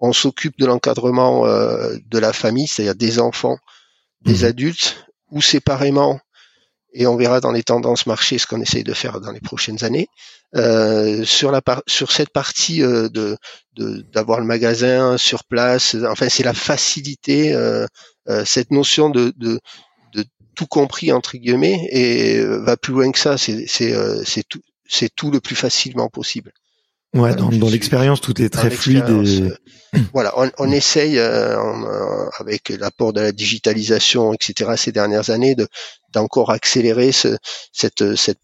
[0.00, 3.56] On s'occupe de l'encadrement de la famille, c'est-à-dire des enfants,
[4.22, 4.48] des mmh.
[4.48, 6.20] adultes, ou séparément
[6.96, 9.84] et on verra dans les tendances marché ce qu'on essaye de faire dans les prochaines
[9.84, 10.08] années.
[10.54, 13.36] Euh, sur la sur cette partie euh, de
[14.12, 17.86] d'avoir le magasin sur place, enfin c'est la facilité, euh,
[18.46, 19.60] cette notion de, de,
[20.14, 23.36] de tout compris entre guillemets et va plus loin que ça.
[23.36, 26.52] C'est tout c'est tout le plus facilement possible.
[27.16, 29.08] Ouais, dans, dans l'expérience, tout est très fluide.
[29.08, 29.52] Et...
[30.12, 31.56] Voilà, on, on essaye euh,
[32.38, 34.72] avec l'apport de la digitalisation, etc.
[34.76, 35.68] Ces dernières années, de
[36.12, 37.36] d'encore accélérer ce,
[37.72, 38.40] cette cette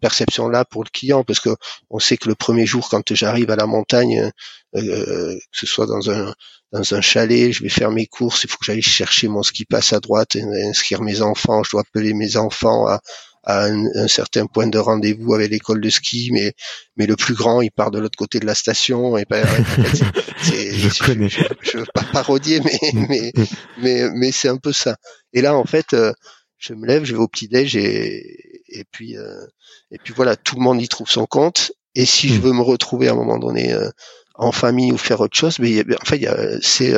[0.00, 1.50] perception là pour le client, parce que
[1.90, 4.30] on sait que le premier jour, quand j'arrive à la montagne,
[4.76, 6.32] euh, que ce soit dans un
[6.72, 9.64] dans un chalet, je vais faire mes courses, il faut que j'aille chercher mon ski
[9.64, 13.00] passe à droite, inscrire mes enfants, je dois appeler mes enfants à
[13.44, 16.54] à un, certain point de rendez-vous avec l'école de ski, mais
[16.96, 19.16] mais le plus grand, il part de l'autre côté de la station.
[19.16, 19.44] Et ben,
[20.42, 21.28] je connais.
[21.28, 22.78] Je, veux pas parodier, mais
[23.08, 23.32] mais
[23.78, 24.96] mais mais c'est un peu ça.
[25.32, 26.12] Et là, en fait, euh,
[26.58, 29.44] je me lève, je vais au petit déj et et puis euh,
[29.90, 31.72] et puis voilà, tout le monde y trouve son compte.
[31.94, 32.42] Et si je hmm.
[32.42, 33.90] veux me retrouver à un moment donné euh,
[34.34, 36.26] en famille ou faire autre chose, mais en fait,
[36.62, 36.94] c'est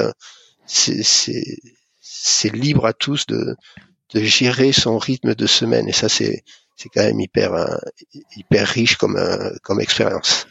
[0.66, 1.58] c'est c'est
[2.00, 3.56] c'est libre à tous de
[4.12, 5.88] de gérer son rythme de semaine.
[5.88, 6.44] Et ça, c'est
[6.76, 7.76] c'est quand même hyper euh,
[8.36, 10.46] hyper riche comme euh, comme expérience.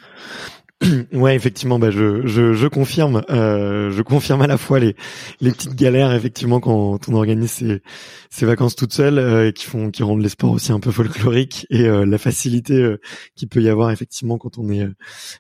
[1.14, 4.96] Ouais, effectivement, bah je, je, je confirme, euh, je confirme à la fois les,
[5.42, 7.82] les petites galères effectivement quand on organise ses,
[8.30, 11.66] ses vacances toutes seules euh, qui font qui rendent les sports aussi un peu folkloriques
[11.70, 13.00] et euh, la facilité euh,
[13.36, 14.88] qui peut y avoir effectivement quand on est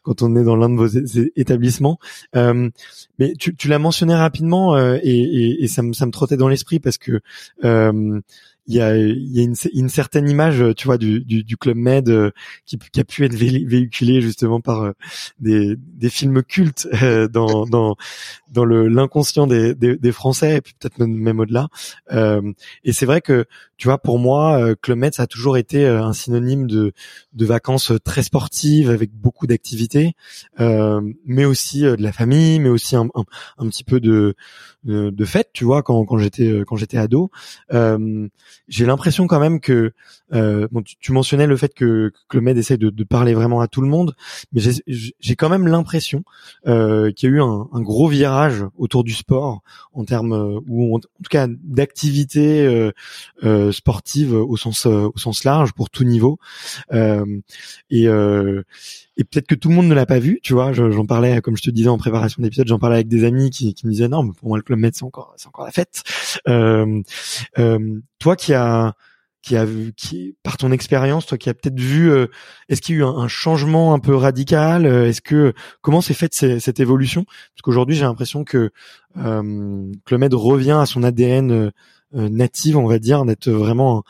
[0.03, 0.87] quand on est dans l'un de vos
[1.35, 1.99] établissements.
[2.33, 6.47] mais tu, tu l'as mentionné rapidement et, et, et, ça me ça me trottait dans
[6.47, 7.21] l'esprit parce que
[8.67, 11.75] il y a, y a une, une, certaine image, tu vois, du, du, du club
[11.75, 12.31] Med euh,
[12.65, 14.91] qui, qui, a pu être véhiculée justement par euh,
[15.39, 17.95] des, des films cultes euh, dans, dans,
[18.51, 21.67] dans le l'inconscient des, des, des, Français et peut-être même, au-delà.
[22.83, 23.45] et c'est vrai que,
[23.77, 26.93] tu vois, pour moi, club Med ça a toujours été un synonyme de,
[27.33, 30.13] de vacances très sportives avec beaucoup d'activités,
[30.59, 33.25] mais aussi de la famille, mais aussi un, un,
[33.57, 34.35] un petit peu de
[34.83, 37.31] de, de fête, tu vois, quand, quand j'étais quand j'étais ado.
[37.73, 38.27] Euh,
[38.67, 39.93] j'ai l'impression quand même que
[40.33, 43.61] euh, bon, tu, mentionnais le fait que, que le Med essaie de, de, parler vraiment
[43.61, 44.15] à tout le monde,
[44.51, 46.23] mais j'ai quand même l'impression
[46.65, 49.61] euh, qu'il y a eu un, un, gros virage autour du sport
[49.93, 52.91] en termes euh, ou en, tout cas d'activité euh,
[53.43, 56.39] euh, sportive au sens au sens large pour tout niveau.
[57.89, 58.07] Et
[59.17, 60.73] et peut-être que tout le monde ne l'a pas vu, tu vois.
[60.73, 63.75] J'en parlais, comme je te disais en préparation d'épisode, j'en parlais avec des amis qui,
[63.83, 66.03] me disaient non, mais pour moi le club Med c'est encore, c'est encore la fête.
[66.47, 67.01] Euh,
[67.59, 68.95] euh, toi qui a
[69.43, 72.27] qui a vu, qui par ton expérience, toi qui as peut-être vu, euh,
[72.69, 76.13] est-ce qu'il y a eu un, changement un peu radical euh, Est-ce que comment s'est
[76.13, 77.25] faite cette évolution?
[77.25, 78.71] Parce qu'aujourd'hui, j'ai l'impression que
[79.17, 81.71] euh, Club Med revient à son ADN euh,
[82.13, 84.03] native, on va dire, d'être vraiment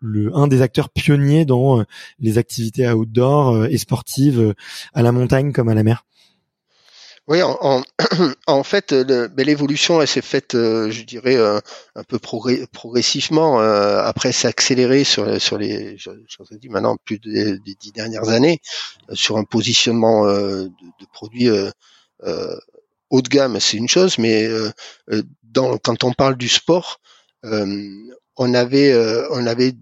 [0.00, 1.84] le un des acteurs pionniers dans
[2.18, 4.54] les activités outdoor et sportives
[4.94, 6.04] à la montagne comme à la mer.
[7.28, 7.82] Oui, en,
[8.46, 11.58] en, fait, ben, l'évolution, elle s'est faite, euh, je dirais, euh,
[11.96, 13.60] un peu progressivement.
[13.60, 18.28] Euh, après, c'est accéléré sur, sur les, je, je dit maintenant, plus des, dix dernières
[18.28, 18.60] années,
[19.12, 21.50] sur un positionnement de, de, produits
[23.10, 24.48] haut de gamme, c'est une chose, mais
[25.42, 27.00] dans, quand on parle du sport,
[27.42, 28.94] on avait,
[29.30, 29.74] on avait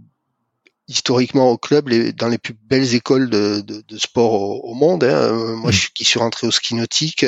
[0.89, 5.05] historiquement au club les, dans les plus belles écoles de, de, de sport au, monde.
[5.05, 5.09] Hein.
[5.09, 5.75] Euh, moi, mm.
[5.75, 7.25] je, qui suis rentré au ski nautique,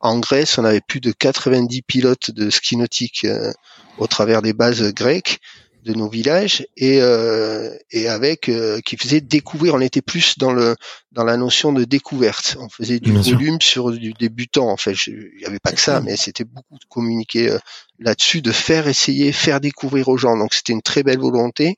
[0.00, 3.52] en Grèce, on avait plus de 90 pilotes de ski nautique euh,
[3.98, 5.40] au travers des bases grecques
[5.84, 9.74] de nos villages et, euh, et avec euh, qui faisait découvrir.
[9.74, 10.76] On était plus dans le
[11.10, 12.56] dans la notion de découverte.
[12.60, 14.68] On faisait du volume sur du débutant.
[14.68, 17.58] En fait, il n'y avait pas que ça, mais c'était beaucoup de communiquer euh,
[17.98, 20.36] là-dessus, de faire essayer, faire découvrir aux gens.
[20.36, 21.76] Donc c'était une très belle volonté.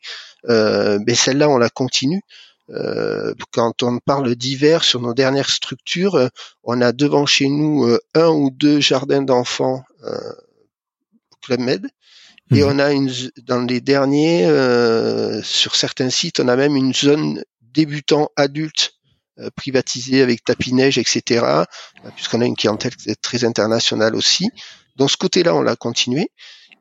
[0.49, 2.23] Euh, mais celle-là, on la continue.
[2.71, 6.29] Euh, quand on parle d'hiver sur nos dernières structures, euh,
[6.63, 9.85] on a devant chez nous un ou deux jardins d'enfants
[11.43, 11.87] Club Med
[12.51, 12.69] et mhm.
[12.69, 13.11] on a une,
[13.43, 18.95] dans les derniers, euh, sur certains sites, on a même une zone débutant adulte
[19.39, 21.45] euh, privatisée avec tapis-neige, etc.
[21.45, 21.65] Euh,
[22.15, 24.51] puisqu'on a une clientèle très internationale aussi.
[24.97, 26.31] Donc ce côté-là, on l'a continué.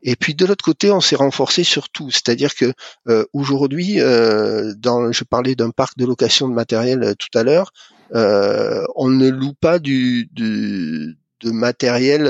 [0.03, 2.73] Et puis de l'autre côté, on s'est renforcé sur tout, c'est-à-dire que
[3.07, 7.71] euh, aujourd'hui, euh, dans, je parlais d'un parc de location de matériel tout à l'heure,
[8.13, 12.27] on ne loue pas du, du de matériel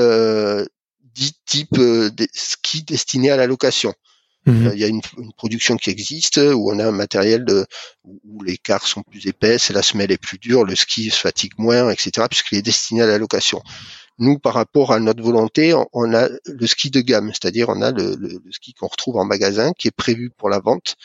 [1.13, 3.93] dit type euh, ski destiné à la location.
[4.49, 5.01] Euh, il y a une,
[5.37, 7.65] production qui existe où on a un matériel de,
[8.03, 11.53] où les cars sont plus épaisses, la semelle est plus dure, le ski se fatigue
[11.57, 12.27] moins, etc.
[12.29, 13.63] puisqu'il est destiné à la location.
[14.19, 17.91] Nous, par rapport à notre volonté, on, a le ski de gamme, c'est-à-dire on a
[17.91, 20.95] le, ski qu'on retrouve en magasin qui est prévu pour la vente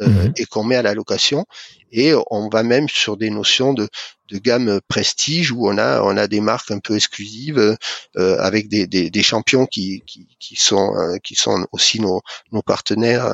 [0.00, 0.32] euh, mhm.
[0.36, 1.44] et qu'on met à la location.
[1.92, 3.88] Et on va même sur des notions de,
[4.30, 7.76] de gamme prestige où on a on a des marques un peu exclusives
[8.16, 12.22] euh, avec des, des, des, champions qui, qui, qui sont euh, qui sont aussi nos,
[12.50, 13.32] nos partenaires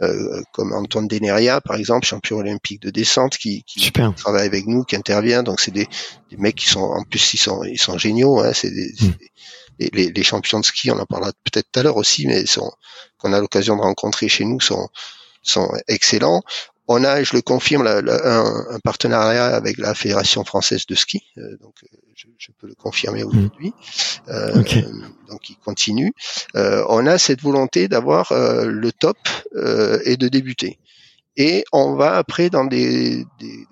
[0.00, 4.84] euh, comme Antoine Deneria par exemple champion olympique de descente qui, qui travaille avec nous
[4.84, 5.88] qui intervient donc c'est des,
[6.30, 9.14] des mecs qui sont en plus ils sont ils sont géniaux hein, c'est des, mhm.
[9.78, 12.70] les, les, champions de ski on en parlera peut-être tout à l'heure aussi mais sont
[13.18, 14.88] qu'on a l'occasion de rencontrer chez nous sont
[15.42, 16.42] sont excellents.
[16.92, 21.74] On a, je le confirme, un, partenariat avec la Fédération française de ski, euh, donc
[21.84, 23.72] euh, je, peux le confirmer aujourd'hui.
[24.26, 24.30] Hmm.
[24.32, 24.62] Euh,
[25.28, 26.12] donc il continue.
[26.54, 29.18] on a cette volonté d'avoir le top
[30.04, 30.80] et de débuter.
[31.36, 33.66] Et on va après dans des, des,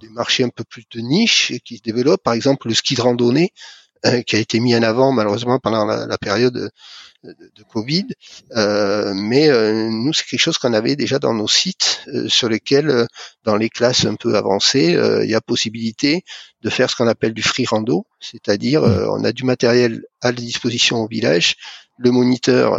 [0.00, 2.94] des, marchés un peu plus de niche et qui se développent, par exemple le ski
[2.94, 3.52] de randonnée,
[4.26, 6.70] qui a été mis en avant malheureusement pendant la, la période
[7.26, 8.06] de, Covid,
[8.56, 12.48] euh, mais euh, nous c'est quelque chose qu'on avait déjà dans nos sites euh, sur
[12.48, 13.06] lesquels,
[13.44, 16.24] dans les classes un peu avancées, il y a possibilité
[16.62, 19.08] de faire ce qu'on appelle du free rando, c'est-à-dire mmh.
[19.10, 21.56] on a du matériel à la disposition au village,
[21.98, 22.78] le moniteur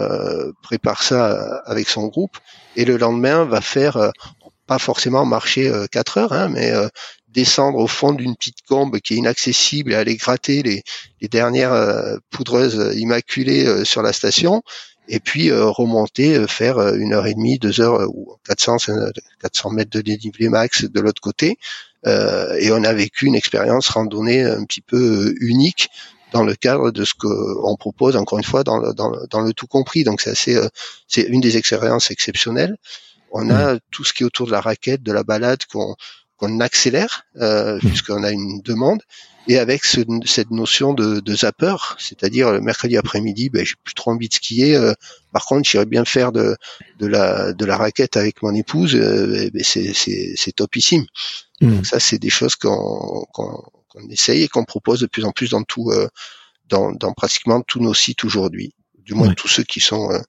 [0.62, 2.38] prépare ça avec son groupe
[2.76, 4.12] et le lendemain va faire
[4.68, 6.72] pas forcément marcher 4 heures, hein, mais
[7.28, 10.84] descendre au fond d'une petite combe qui est inaccessible et aller gratter les,
[11.22, 14.64] les dernières euh, poudreuses immaculées euh, sur la station
[15.10, 18.78] et puis euh, remonter, faire une heure et demie, deux heures ou 400,
[19.42, 21.58] 400 mètres de dénivelé max de l'autre côté.
[22.06, 25.90] et on a vécu une expérience randonnée un petit peu unique
[26.34, 29.54] dans le cadre de ce qu'on propose encore une fois dans le, dans dans le
[29.54, 30.04] tout compris.
[30.04, 30.60] Donc c'est assez,
[31.08, 32.76] c'est une des expériences exceptionnelles.
[33.32, 33.80] On a mmh.
[33.92, 35.96] tout ce qui est autour de la raquette, de la balade qu'on
[36.38, 37.80] qu'on accélère euh, mmh.
[37.80, 39.02] puisqu'on a une demande
[39.48, 43.94] et avec ce, cette notion de, de zapper, c'est-à-dire le mercredi après-midi, ben, j'ai plus
[43.94, 44.76] trop envie de skier.
[44.76, 44.94] Euh,
[45.32, 46.58] par contre, j'irais bien faire de,
[47.00, 48.96] de, la, de la raquette avec mon épouse.
[48.96, 51.06] Euh, ben, c'est, topissime.
[51.62, 51.76] Mmh.
[51.76, 55.32] Donc ça, c'est des choses qu'on, qu'on, qu'on essaye et qu'on propose de plus en
[55.32, 56.10] plus dans tout, euh,
[56.68, 58.74] dans, dans pratiquement tous nos sites aujourd'hui.
[58.98, 60.20] Du moins tous ceux qui sont euh,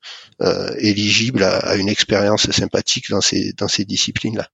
[0.41, 4.49] euh, éligibles à, à, une expérience sympathique dans ces, dans ces disciplines-là.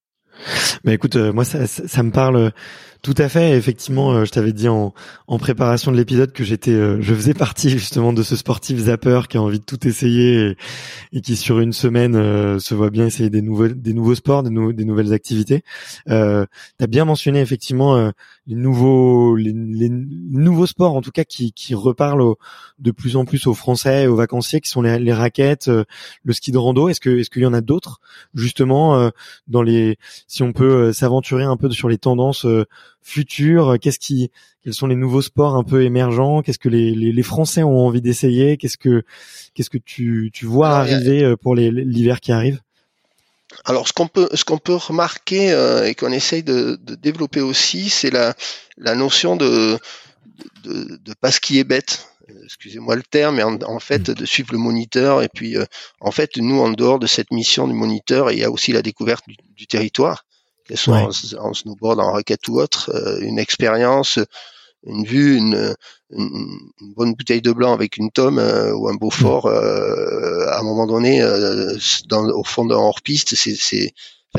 [0.84, 2.52] Mais écoute, euh, moi ça, ça, me parle
[3.04, 3.52] tout à fait.
[3.52, 4.94] Effectivement, euh, je t'avais dit en,
[5.28, 9.20] en préparation de l'épisode que j'étais, euh, je faisais partie justement de ce sportif zapper
[9.28, 10.56] qui a envie de tout essayer
[11.12, 12.14] et, qui sur une semaine
[12.58, 15.62] se voit bien essayer des nouveaux, des nouveaux sports, des, nouvelles activités.
[16.08, 16.46] Euh,
[16.78, 18.10] T'as bien mentionné effectivement
[18.46, 22.34] les nouveaux, les, nouveaux sports en tout cas qui, qui reparlent
[22.78, 26.52] de plus en plus aux Français, aux vacanciers, qui sont les, les raquettes, le ski
[26.52, 26.88] de rando.
[26.88, 28.00] Est-ce que, est-ce qu'il y en a d'autres
[28.34, 29.10] justement
[29.46, 32.46] dans les si on peut euh, s'aventurer un peu sur les tendances
[33.04, 34.30] euh, futures, qu'est-ce qui,
[34.62, 38.00] quels sont les nouveaux sports un peu émergents, qu'est-ce que les, les, Français ont envie
[38.00, 39.04] d'essayer, qu'est-ce que
[39.54, 42.60] qu'est-ce que tu, tu vois arriver euh, pour l'hiver qui arrive?
[43.64, 45.50] Alors, ce qu'on peut, ce qu'on peut remarquer
[45.86, 48.34] et qu'on essaye de, de, développer aussi, c'est la,
[48.78, 49.78] la notion de,
[50.64, 52.08] de, de pas skier bête,
[52.44, 54.14] excusez-moi le terme, mais en, fait mm.
[54.14, 55.22] de suivre le moniteur.
[55.22, 55.56] Et puis,
[56.00, 58.82] en fait, nous, en dehors de cette mission du moniteur, il y a aussi la
[58.82, 59.24] découverte
[59.56, 60.24] du, territoire,
[60.64, 61.08] qu'elle soit
[61.38, 62.90] en, snowboard, en raquette ou autre,
[63.22, 64.18] une expérience,
[64.86, 65.74] une vue, une,
[66.10, 66.58] une,
[66.96, 71.20] bonne bouteille de blanc avec une tome ou un Beaufort, euh, à un moment donné,
[72.08, 73.94] dans, au fond d'un hors-piste, c'est, c'est,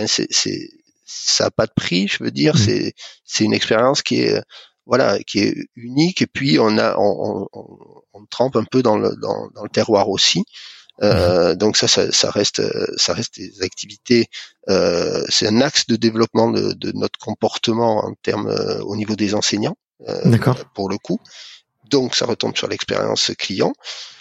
[0.08, 0.70] c'est,
[1.06, 2.56] ça a pas de prix, je veux dire.
[2.56, 2.60] Mmh.
[2.60, 4.42] C'est c'est une expérience qui est
[4.86, 8.98] voilà qui est unique et puis on a on, on, on trempe un peu dans
[8.98, 10.44] le dans, dans le terroir aussi.
[11.04, 11.56] Euh, mmh.
[11.58, 12.62] donc ça, ça, ça, reste,
[12.98, 14.28] ça reste des activités.
[14.70, 19.16] Euh, c'est un axe de développement de, de notre comportement en termes euh, au niveau
[19.16, 19.76] des enseignants.
[20.08, 20.38] Euh,
[20.74, 21.20] pour le coup.
[21.90, 23.74] Donc ça retombe sur l'expérience client.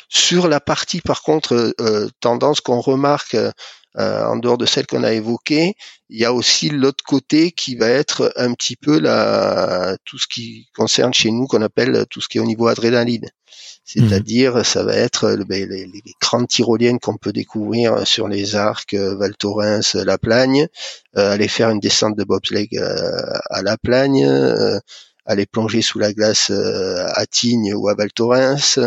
[0.09, 5.03] Sur la partie par contre euh, tendance qu'on remarque euh, en dehors de celle qu'on
[5.03, 5.75] a évoquée,
[6.09, 10.27] il y a aussi l'autre côté qui va être un petit peu la, tout ce
[10.29, 13.29] qui concerne chez nous qu'on appelle tout ce qui est au niveau adrénaline.
[13.85, 14.65] C'est-à-dire, mhm.
[14.65, 19.15] ça va être ben, les, les, grandes tyroliennes qu'on peut découvrir sur les arcs, euh,
[19.15, 20.69] Val Thorens, La Plagne,
[21.17, 22.69] euh, aller faire une descente de bobsleigh
[23.51, 24.27] à La Plagne,
[25.27, 28.79] aller plonger sous la glace à Tignes ou à Val Thorens,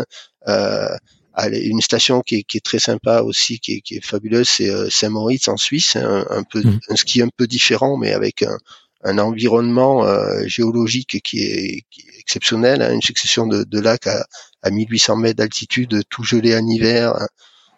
[1.46, 4.70] une station qui est, qui est, très sympa aussi, qui est, qui est fabuleuse, c'est
[4.70, 6.80] euh, Saint-Moritz en Suisse, un, un peu mmh.
[6.88, 8.58] un ski un peu différent, mais avec un,
[9.04, 14.06] un environnement euh, géologique qui est, qui est, exceptionnel, hein, une succession de, de lacs
[14.06, 14.26] à,
[14.62, 17.28] à, 1800 mètres d'altitude, tout gelé en hiver, hein,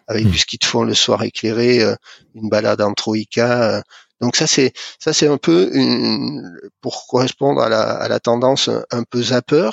[0.08, 0.30] avec mmh.
[0.30, 1.94] du ski de fond le soir éclairé, euh,
[2.34, 3.82] une balade en troïka.
[4.20, 6.42] donc ça c'est ça c'est un peu une,
[6.80, 9.70] pour correspondre à la, à la tendance un peu zapper.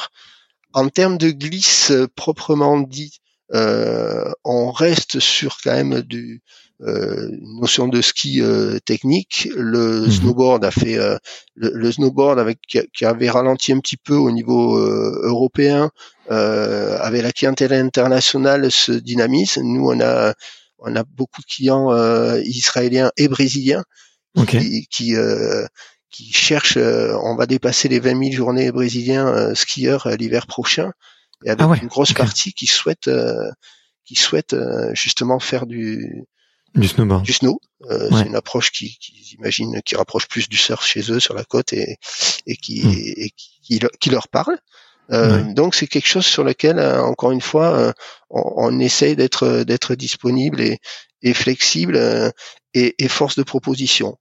[0.74, 3.20] En termes de glisse proprement dit,
[3.54, 6.42] euh, on reste sur quand même du
[6.82, 9.50] euh, notion de ski euh, technique.
[9.56, 10.12] Le mhm.
[10.12, 10.98] snowboard a fait
[11.56, 15.92] le, snowboard avec qui, avait ralenti un petit peu au niveau européen,
[16.30, 19.58] avec la clientèle internationale se dynamise.
[19.58, 20.34] Nous on a
[20.80, 21.92] on a beaucoup de clients
[22.44, 23.84] israéliens et brésiliens
[24.48, 25.16] qui, qui,
[26.12, 26.78] qui cherchent.
[26.78, 30.92] on va dépasser les 20 000 journées brésiliens skieurs l'hiver prochain
[31.46, 33.52] et avec ah une grosse partie qui souhaite euh,
[34.06, 36.24] qui souhaite euh, justement faire du
[36.78, 37.24] du snowboard.
[37.24, 37.60] Du snow.
[37.90, 41.34] Euh, C'est une approche qui, qui j'imagine, qui rapproche plus du surf chez eux sur
[41.34, 41.98] la côte et,
[42.46, 42.94] et qui, hmm.
[42.94, 44.58] et, qui, qui, leur parle.
[45.12, 47.92] Euh, Donc c'est quelque chose sur lequel, euh, encore une fois, euh,
[48.30, 50.80] on, on essaye d'être d'être disponible et,
[51.22, 51.98] et flexible
[52.74, 54.18] et, et, force de proposition.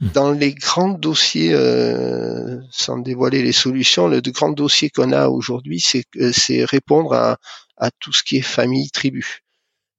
[0.00, 0.08] Hmm.
[0.12, 5.80] Dans les grands dossiers, euh, sans dévoiler les solutions, le grand dossier qu'on a aujourd'hui,
[5.80, 7.38] c'est c'est répondre à,
[7.76, 9.45] à tout ce qui est famille, tribu.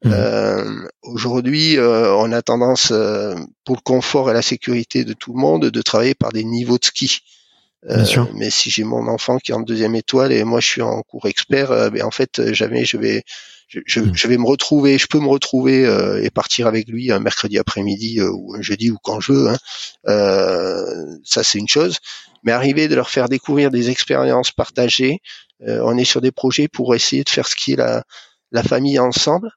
[0.03, 0.11] Hmm.
[0.13, 3.35] Euh, aujourd'hui, euh, on a tendance, euh,
[3.65, 6.77] pour le confort et la sécurité de tout le monde, de travailler par des niveaux
[6.77, 7.19] de ski.
[7.89, 10.81] Euh, mais si j'ai mon enfant qui est en deuxième étoile et moi je suis
[10.81, 13.23] en cours expert, ben en fait jamais je vais
[13.67, 17.19] je, je, vais me retrouver, je peux me retrouver euh, et partir avec lui un
[17.19, 19.49] mercredi après-midi euh, ou un jeudi ou quand je veux.
[19.49, 19.57] Hein.
[20.07, 21.99] Euh, ça c'est une chose.
[22.43, 25.19] Mais arriver de leur faire découvrir des expériences partagées,
[25.59, 28.03] on est sur des projets pour essayer de faire skier la,
[28.51, 29.49] la famille ensemble,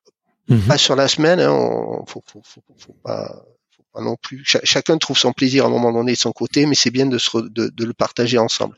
[0.54, 0.66] hmm.
[0.66, 1.40] pas sur la semaine.
[1.40, 3.44] Hein, on, faut, faut, faut, faut, pas,
[3.76, 4.42] faut pas non plus.
[4.44, 7.18] chacun trouve son plaisir à un moment donné de son côté, mais c'est bien de,
[7.18, 8.76] se de, de, le partager ensemble.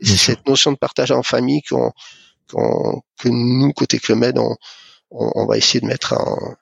[0.00, 1.92] c'est cette notion de partage en famille qu'on
[3.18, 4.56] que nous, côté Club on,
[5.10, 6.54] on, va essayer de mettre en,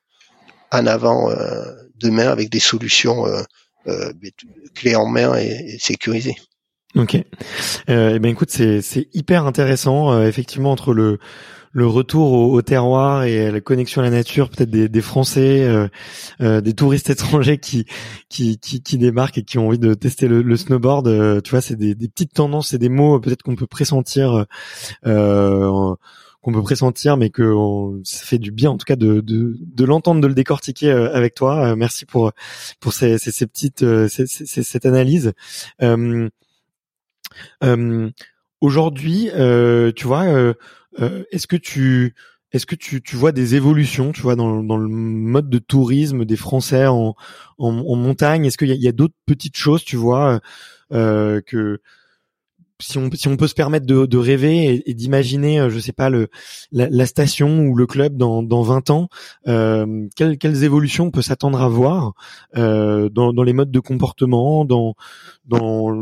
[0.73, 1.65] en avant euh,
[1.97, 3.43] demain avec des solutions euh,
[3.87, 4.13] euh,
[4.75, 6.37] clés en main et, sécurisées.
[6.95, 7.17] Ok.
[7.89, 11.19] Euh, eh ben écoute, c'est c'est hyper intéressant effectivement entre le
[11.73, 15.89] le retour au, terroir et la connexion à la nature, peut-être des, des, Français, euh,
[16.41, 17.87] euh, des touristes étrangers qui,
[18.29, 21.09] qui, qui, débarquent et qui ont envie de tester le, snowboard.
[21.09, 24.47] Euh, tu vois, c'est des, petites tendances, c'est des mots peut-être qu'on peut pressentir.
[25.03, 27.55] qu'on peut pressentir, mais que
[28.03, 31.77] ça fait du bien en tout cas de, de, l'entendre, de le décortiquer avec toi.
[31.77, 32.33] merci pour
[32.81, 35.33] pour ces, ces, petites cette analyse.
[38.63, 39.31] Aujourd'hui,
[39.97, 40.55] tu vois, euh,
[40.99, 42.15] est-ce que tu
[42.53, 46.27] est-ce que tu, tu vois des évolutions, tu vois, dans, dans le mode de tourisme
[46.27, 47.15] des Français en,
[47.59, 48.45] en, montagne?
[48.45, 50.41] Est-ce qu'il y a, a d'autres petites choses, tu vois,
[50.93, 51.81] euh, que
[52.83, 55.93] si on, si on peut se permettre de, de rêver et, d'imaginer, euh, je sais
[55.93, 56.29] pas, le,
[56.71, 59.09] la, la, station ou le club dans, dans 20 ans,
[59.49, 62.15] euh, quelles, quelles évolutions on peut s'attendre à voir
[62.57, 64.95] euh, dans, dans les modes de comportement, dans,
[65.45, 65.93] dans,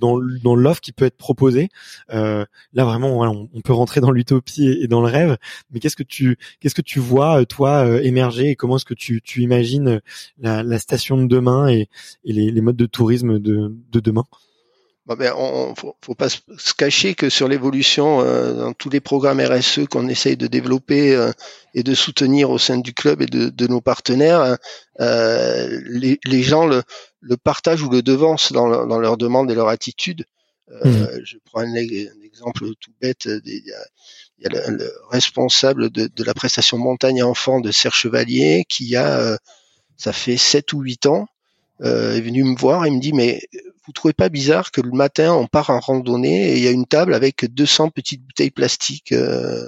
[0.00, 1.68] dans, l'offre qui peut être proposée.
[2.12, 5.36] Euh, là vraiment, on, peut rentrer dans l'utopie et, dans le rêve.
[5.70, 8.84] Mais qu'est-ce que tu qu'est-ce que tu vois euh, toi euh, émerger et comment est-ce
[8.84, 10.00] que tu, tu imagines
[10.38, 11.88] la, la station de demain et,
[12.24, 14.24] et les, les modes de tourisme de, de demain?
[15.04, 19.00] Bon ben, on, faut, faut pas se cacher que sur l'évolution euh, dans tous les
[19.00, 21.32] programmes RSE qu'on essaye de développer euh,
[21.74, 24.58] et de soutenir au sein du club et de, de nos partenaires,
[25.00, 26.84] euh, les, les, gens le,
[27.20, 30.24] le, partagent ou le devancent dans, leur, dans leur demande et leur attitude.
[30.70, 31.24] Euh, mmh.
[31.24, 33.24] Je prends un, exemple tout bête.
[33.24, 33.84] Il y a,
[34.38, 38.64] il y a le, le, responsable de, de, la prestation montagne enfant de Serre Chevalier
[38.68, 39.36] qui a,
[39.96, 41.26] ça fait 7 ou 8 ans,
[41.82, 43.40] est venu me voir et me dit mais
[43.86, 46.70] vous trouvez pas bizarre que le matin on part en randonnée et il y a
[46.70, 49.64] une table avec 200 petites bouteilles plastiques euh,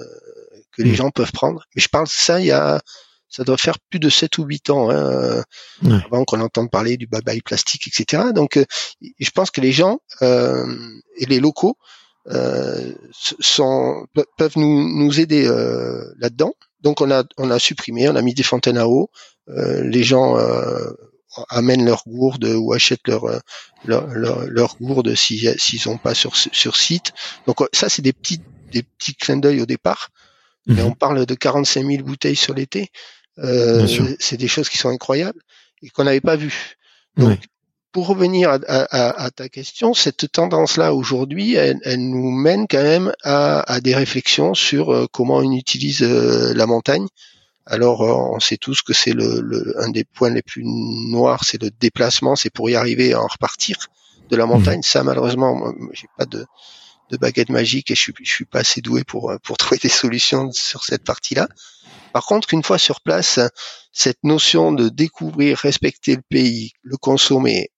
[0.71, 0.95] que les mmh.
[0.95, 2.81] gens peuvent prendre Mais je parle de ça il y a
[3.27, 5.43] ça doit faire plus de 7 ou 8 ans hein,
[6.05, 8.31] avant qu'on entende parler du bye-bye plastique, etc.
[8.33, 8.63] Donc, euh,
[9.01, 10.65] je pense que les gens euh,
[11.17, 11.77] et les locaux
[12.27, 12.93] euh,
[13.41, 14.05] sont,
[14.37, 16.53] peuvent nous, nous aider euh, là-dedans.
[16.79, 19.09] Donc, on a, on a supprimé, on a mis des fontaines à eau.
[19.47, 20.37] les gens
[21.49, 23.25] amènent leur gourde ou achètent leur
[23.85, 27.13] leur, leur, leur gourde s'ils sont pas sur sur site.
[27.47, 30.09] Donc ça c'est des petits des petits clins d'œil au départ.
[30.67, 30.87] Mais mhm.
[30.87, 32.89] on parle de 45 000 bouteilles sur l'été.
[33.39, 33.85] Euh,
[34.19, 35.41] c'est des choses qui sont incroyables
[35.83, 36.77] et qu'on n'avait pas vues.
[37.17, 37.39] Donc,
[37.91, 42.83] pour revenir à, à, à, ta question, cette tendance-là aujourd'hui, elle, elle, nous mène quand
[42.83, 47.07] même à, à des réflexions sur euh, comment on utilise euh, la montagne
[47.65, 51.61] alors, euh, on sait tous que c'est le, un des points les plus noirs, c'est
[51.61, 53.77] le déplacement, c'est pour y arriver à en repartir
[54.29, 54.79] de la montagne.
[54.79, 54.83] Mmh.
[54.83, 56.45] Ça, malheureusement, j'ai pas de,
[57.09, 59.89] de baguette magique et je suis, je suis pas assez doué pour, pour trouver des
[59.89, 61.47] solutions sur cette partie-là.
[62.13, 63.39] Par contre, une fois sur place,
[63.91, 67.71] cette notion de découvrir, respecter le pays, le consommer,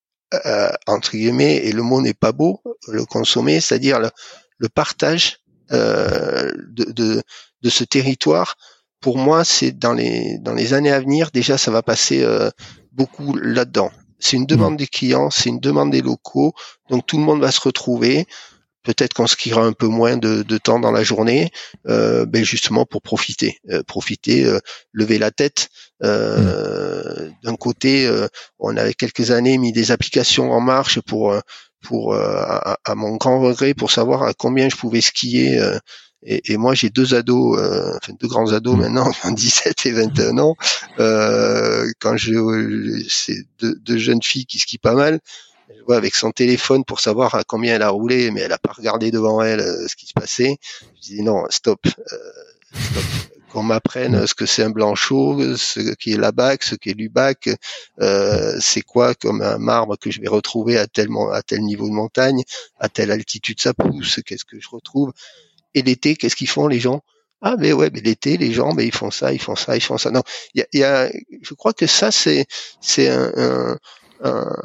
[0.45, 4.11] euh, entre guillemets, et le mot n'est pas beau, le consommer, c'est-à-dire le,
[4.57, 5.39] le partage
[5.71, 7.23] euh, de, de,
[7.61, 8.55] de ce territoire
[8.99, 11.29] pour moi, c'est dans les dans les années à venir.
[11.31, 12.49] Déjà, ça va passer euh,
[12.91, 13.91] beaucoup là-dedans.
[14.19, 14.77] C'est une demande mmh.
[14.77, 16.53] des clients, c'est une demande des locaux,
[16.89, 18.25] donc tout le monde va se retrouver.
[18.83, 21.51] Peut-être qu'on skiera un peu moins de, de, temps dans la journée,
[21.87, 24.59] euh, ben justement pour profiter, euh, profiter, euh,
[24.93, 25.67] lever la tête.
[26.03, 27.33] Euh, mmh.
[27.43, 28.09] D'un côté,
[28.59, 31.35] on avait quelques années mis des applications en marche pour
[31.81, 35.59] pour à, à, mon grand regret pour savoir à combien je pouvais skier
[36.23, 38.79] et, et moi, j'ai deux ados, euh, enfin deux grands ados mmh.
[38.79, 40.55] maintenant, 17 et 21 ans.
[40.99, 45.19] Euh, quand je, c'est deux, deux, jeunes filles qui skient pas mal,
[45.69, 48.57] je vois avec son téléphone pour savoir à combien elle a roulé, mais elle a
[48.57, 50.57] pas regardé devant elle euh, ce qui se passait.
[50.95, 52.17] Je dis non, stop, euh,
[52.73, 53.03] stop.
[53.51, 54.27] qu'on m'apprenne mmh.
[54.27, 57.47] ce que c'est un blanchot, ce qui est la bac, ce qui est l'ubac,
[58.01, 61.87] euh, c'est quoi comme un marbre que je vais retrouver à tel, à tel niveau
[61.87, 62.43] de montagne,
[62.79, 65.13] à telle altitude ça pousse, qu'est-ce que je retrouve.
[65.73, 67.01] Et l'été, qu'est-ce qu'ils font les gens?
[67.41, 69.81] Ah mais ouais, mais l'été, les gens, mais ils font ça, ils font ça, ils
[69.81, 70.09] font ça.
[70.09, 70.23] Non,
[70.55, 71.11] il y a,
[71.41, 72.45] je crois que ça c'est
[72.81, 73.77] c'est un,
[74.23, 74.55] un,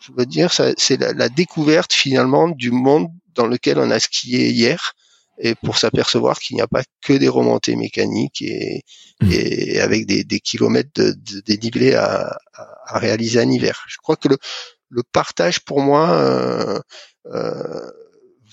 [0.00, 4.48] je veux dire, c'est la, la, découverte finalement du monde dans lequel on a skié
[4.48, 4.94] hier
[5.38, 8.82] et pour s'apercevoir qu'il n'y a pas que des remontées mécaniques et,
[9.20, 9.32] mmh.
[9.32, 13.82] et avec des, des, kilomètres de, de dénivelé à, à, réaliser en hiver.
[13.88, 14.36] Je crois que le,
[14.90, 16.78] le partage pour moi euh,
[17.26, 17.90] euh,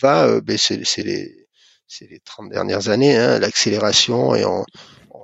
[0.01, 1.36] va, euh, ben c'est les
[1.87, 4.65] c'est les 30 dernières années, hein, l'accélération et on,
[5.11, 5.21] on,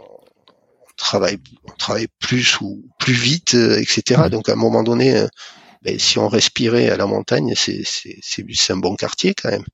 [0.97, 4.23] travaille, on travaille plus ou plus vite, euh, etc.
[4.29, 5.27] Donc à un moment donné, euh,
[5.81, 9.65] ben, si on respirait à la montagne, c'est c'est un bon quartier quand même.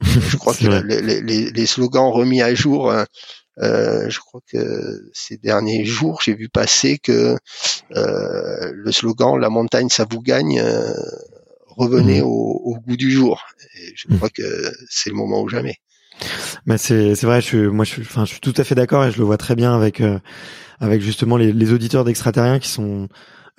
[0.00, 3.04] je crois que les, les, les, slogans remis à jour, hein,
[3.60, 7.36] euh, je crois que ces derniers jours, j'ai vu passer que
[7.96, 10.92] euh, le slogan "La montagne, ça vous gagne" euh,
[11.66, 12.26] revenait mmh.
[12.26, 13.42] au, au, goût du jour.
[13.80, 14.16] Et je mmh.
[14.16, 15.76] crois que c'est le moment ou jamais.
[16.66, 18.74] Bah c'est c'est vrai, je suis, moi je suis, enfin je suis tout à fait
[18.74, 20.18] d'accord et je le vois très bien avec euh,
[20.80, 23.08] avec justement les, les auditeurs d'extraterriens qui sont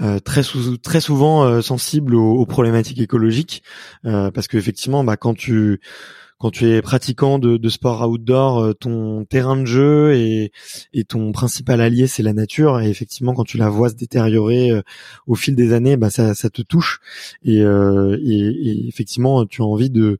[0.01, 0.41] euh, très
[0.81, 3.63] très souvent euh, sensibles aux, aux, problématiques écologiques.
[4.03, 5.81] Parce que effectivement bah quand tu
[6.39, 10.51] quand tu es pratiquant de, de sport outdoor, euh, ton terrain de jeu et,
[11.07, 12.79] ton principal allié c'est la nature.
[12.79, 14.81] Et effectivement, quand tu la vois se détériorer euh,
[15.27, 17.01] au fil des années, bah ça, ça te touche.
[17.43, 20.19] Et, euh, et, et, effectivement, tu as envie de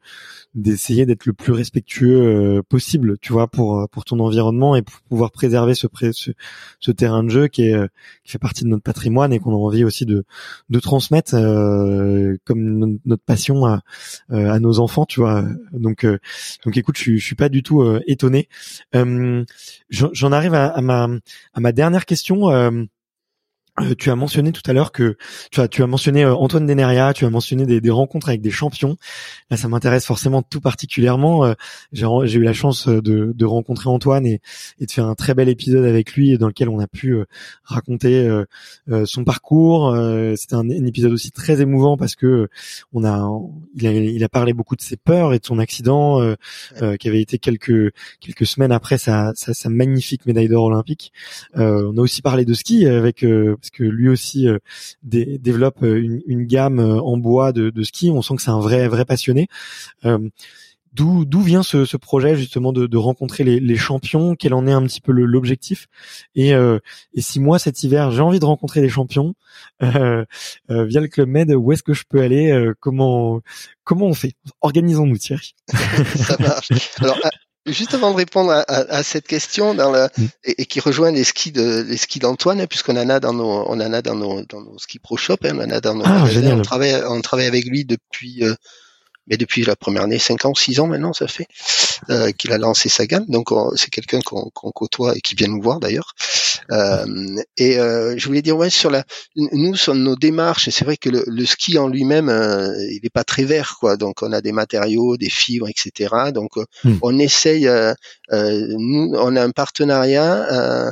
[0.56, 5.32] d'essayer d'être le plus respectueux possible, tu vois, pour pour ton environnement et pour pouvoir
[5.32, 6.32] préserver ce, ce,
[6.80, 7.78] ce terrain de jeu qui est
[8.24, 10.26] qui fait partie de notre patrimoine et qu'on a envie aussi de
[10.70, 11.32] de transmettre
[12.46, 13.82] comme notre passion à,
[14.30, 15.46] à nos enfants, tu vois.
[15.74, 16.06] Donc
[16.66, 18.50] donc écoute, je, je suis pas du tout euh, étonné.
[18.96, 19.44] Euh,
[19.90, 22.50] j'en arrive à ma dernière question.
[23.82, 25.18] Euh, tu as mentionné tout à l'heure que
[25.52, 28.42] tu as tu as mentionné euh, Antoine Deneria, tu as mentionné des, des rencontres avec
[28.42, 28.98] des champions.
[29.50, 31.46] Là, ça m'intéresse forcément tout particulièrement.
[31.46, 31.54] Euh,
[31.92, 34.42] j'ai eu la chance de, de rencontrer Antoine et,
[34.80, 37.18] et, de faire un très bel épisode avec lui dans lequel on a pu
[37.64, 38.44] raconter
[39.06, 39.96] son parcours.
[40.36, 42.48] C'était un, un, épisode aussi très émouvant parce que
[42.94, 43.28] on a
[43.76, 46.36] il, a il a parlé beaucoup de ses peurs et de son accident
[47.00, 51.12] qui avait été quelques quelques semaines après sa, sa, sa magnifique médaille d'or olympique.
[51.56, 53.24] on a aussi parlé de ski avec
[53.70, 54.58] parce que lui aussi euh,
[55.04, 58.10] développe euh, une, gamme euh, en bois de, ski.
[58.12, 59.48] On sent que c'est un vrai vrai passionné.
[60.92, 64.36] D'où d'où vient ce, projet justement de, rencontrer les, champions?
[64.36, 65.88] Quel en est un petit peu l'objectif?
[66.34, 69.36] Et, et si moi cet hiver j'ai envie de rencontrer des champions
[69.80, 70.26] via
[70.68, 73.42] le club Med, où est-ce que je peux aller Comment
[73.84, 74.34] comment on fait?
[74.62, 75.54] Organisons-nous Thierry.
[76.16, 76.70] Ça marche.
[77.72, 80.26] Juste avant de répondre à, à, cette question, dans le, mm.
[80.46, 83.80] et, qui rejoint les skis de les skis d'Antoine, puisqu'on en a dans nos on
[83.80, 86.06] en a dans nos dans nos ski pro shop, hein, on en a dans nos
[86.06, 88.54] ah, on travaille on travaille avec lui depuis euh,
[89.30, 91.48] mais depuis la première année, 5 ans, 6 ans maintenant, ça fait
[92.10, 93.26] euh, qu'il a lancé sa gamme.
[93.28, 96.14] Donc c'est quelqu'un qu'on côtoie et qui vient nous voir d'ailleurs.
[96.72, 99.04] Euh, et euh, je voulais dire ouais sur la,
[99.36, 103.24] nous sur nos démarches, c'est vrai que le, ski en lui-même, euh, il n'est pas
[103.24, 103.98] très vert quoi.
[103.98, 106.32] Donc on a des matériaux, des fibres, etc.
[106.34, 106.52] Donc
[106.84, 106.98] hmm.
[107.02, 107.70] on essaye.
[108.32, 110.92] Nous, on a un partenariat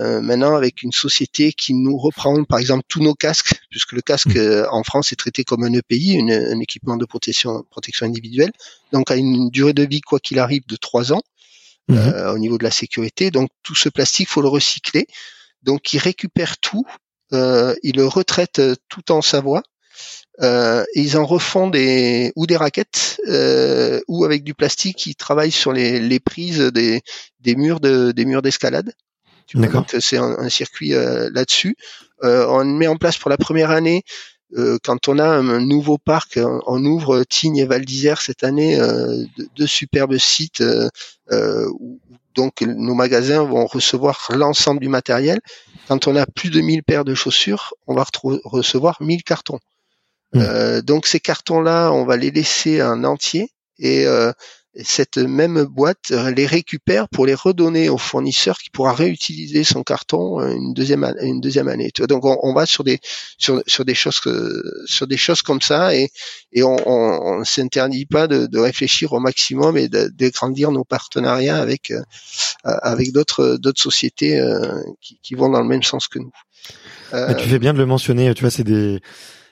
[0.00, 4.00] euh, maintenant avec une société qui nous reprend par exemple tous nos casques, puisque le
[4.00, 8.52] casque euh, en France est traité comme un EPI, un équipement de protection, protection individuelle,
[8.92, 11.22] donc à une durée de vie quoi qu'il arrive de trois ans
[11.88, 11.96] mmh.
[11.96, 13.32] euh, au niveau de la sécurité.
[13.32, 15.08] Donc tout ce plastique faut le recycler.
[15.64, 16.84] Donc ils récupèrent tout,
[17.32, 19.62] ils le retraitent tout en Savoie.
[20.40, 23.20] Euh, et ils en refont des ou des raquettes
[24.06, 27.02] ou avec du plastique ils travaillent sur les, les prises des,
[27.40, 28.92] des murs de des murs d'escalade
[29.54, 31.76] donc c'est un, circuit euh, là-dessus.
[32.22, 34.02] Euh, on met en place pour la première année
[34.56, 38.78] euh, quand on a un nouveau parc, on ouvre Tignes et Val d'Isère cette année,
[39.56, 40.64] deux, superbes sites
[41.30, 42.00] où
[42.34, 45.40] donc nos magasins vont recevoir l'ensemble du matériel.
[45.86, 48.06] Quand on a plus de 1000 paires de chaussures, on va
[48.44, 49.58] recevoir 1000 cartons.
[50.34, 50.80] Mmh.
[50.82, 54.06] donc ces cartons-là, on va les laisser en entier et
[54.84, 60.40] cette même boîte les récupère pour les redonner au fournisseur qui pourra réutiliser son carton
[60.40, 61.90] euh, une deuxième une deuxième année.
[62.08, 63.00] Donc on, va sur des
[63.38, 64.20] sur, sur des choses
[64.86, 66.10] sur des choses comme ça et
[66.52, 71.58] et on, on, s'interdit pas de, de, réfléchir au maximum et de, grandir nos partenariats
[71.58, 72.02] avec euh,
[72.62, 76.32] avec d'autres d'autres sociétés euh, qui, qui vont dans le même sens que nous.
[77.10, 78.32] tu fais bien de le mentionner.
[78.34, 79.00] Tu vois, c'est des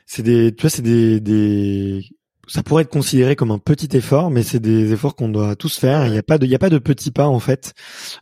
[0.06, 2.04] c'est des tu vois c'est des, des
[2.46, 5.78] ça pourrait être considéré comme un petit effort, mais c'est des efforts qu'on doit tous
[5.78, 6.06] faire.
[6.06, 7.74] Il n'y a pas de, il y a pas de petits pas en fait,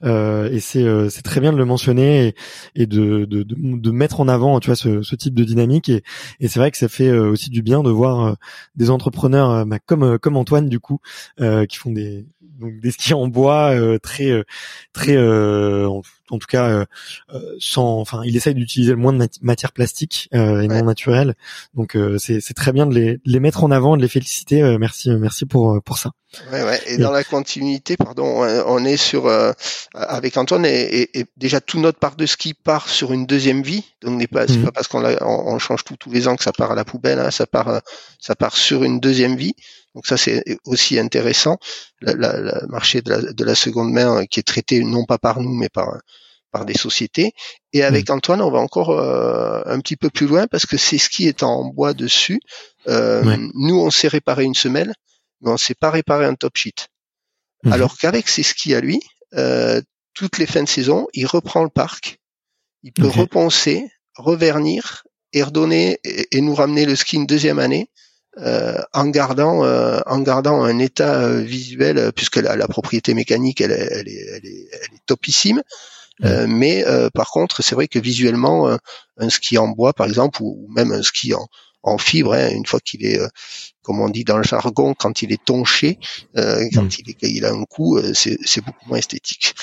[0.03, 2.35] euh, et c'est euh, c'est très bien de le mentionner
[2.74, 5.89] et, de, de, de, de, mettre en avant, tu vois, ce, ce type de dynamique.
[5.89, 6.03] Et,
[6.41, 8.35] et c'est vrai que ça fait euh, aussi du bien de voir euh,
[8.76, 11.01] des entrepreneurs bah, comme comme Antoine du coup,
[11.39, 14.45] qui font des donc des skis en bois très
[14.93, 15.16] très
[16.30, 16.84] tout cas euh,
[17.34, 21.34] euh, sans enfin il essaye d'utiliser le moins de matière plastique euh, et non naturelle.
[21.74, 24.62] Donc c'est c'est très bien de les, de les mettre en avant de les féliciter.
[24.78, 26.12] Merci merci pour pour ça
[26.53, 26.80] Ouais, ouais.
[26.87, 29.30] Et dans la continuité, pardon, on est sur
[29.95, 33.85] avec Antoine et, et, déjà tout notre parc de ski part sur une deuxième vie.
[34.03, 34.64] Donc n'est pas mhm.
[34.64, 37.18] pas parce qu'on on, change tout tous les ans que ça part à la poubelle.
[37.18, 37.80] Hein, ça part
[38.20, 39.55] ça part sur une deuxième vie.
[39.95, 41.59] Donc ça c'est aussi intéressant.
[42.01, 45.55] Le marché de la, de la seconde main qui est traité non pas par nous
[45.55, 45.99] mais par
[46.55, 47.32] par des sociétés.
[47.72, 50.99] Et avec Antoine, on va encore euh, un petit peu plus loin parce que c'est
[50.99, 52.41] ce qui est en bois dessus.
[52.87, 54.95] Euh, nous, on s'est réparé une semelle,
[55.45, 56.88] mais on s'est pas réparé un top sheet.
[57.64, 57.72] Mhm.
[57.72, 59.01] Alors qu'avec ses skis à lui,
[59.34, 59.80] euh,
[60.14, 62.18] toutes les fins de saison, il reprend le parc,
[62.82, 67.90] il peut repenser, revernir et redonner et, nous ramener le ski une deuxième année.
[68.36, 69.64] en gardant
[70.07, 74.68] en gardant un état visuel puisque la, la, propriété mécanique elle, elle, est, elle, est,
[74.72, 75.62] elle est topissime
[76.22, 78.76] euh, mais euh, par contre, c'est vrai que visuellement, euh,
[79.16, 81.47] un ski en bois, par exemple, ou, même un ski en,
[81.85, 83.20] en fibre, hein, une fois qu'il est,
[83.82, 85.99] comme on dit dans le jargon, quand il est tonché,
[86.35, 86.89] quand mm.
[86.99, 89.55] il, est, il a un coup, c'est beaucoup moins esthétique.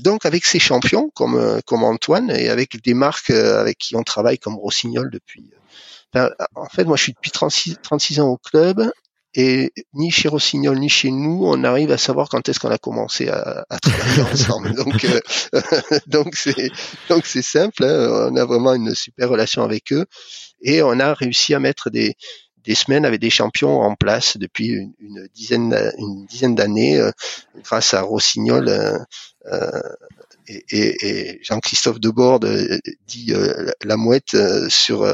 [0.00, 4.38] donc avec ces champions comme, comme Antoine et avec des marques avec qui on travaille
[4.38, 5.50] comme Rossignol depuis...
[6.14, 8.90] en fait, moi je suis depuis 36, 36 ans au club
[9.34, 12.78] et ni chez Rossignol ni chez nous, on arrive à savoir quand est-ce qu'on a
[12.78, 14.74] commencé à, à travailler ensemble.
[14.74, 15.20] Donc, euh,
[16.06, 16.70] donc c'est
[17.08, 17.84] donc c'est simple.
[17.84, 18.30] Hein.
[18.30, 20.06] On a vraiment une super relation avec eux
[20.62, 22.14] et on a réussi à mettre des
[22.64, 24.68] des semaines avec des champions en place depuis
[24.98, 27.10] une, dizaine une dizaine d'années euh,
[27.62, 28.68] grâce à Rossignol.
[28.68, 29.80] Euh,
[30.48, 32.40] et, Jean-Christophe Debord
[33.06, 33.32] dit
[33.82, 34.36] la mouette
[34.68, 35.06] sur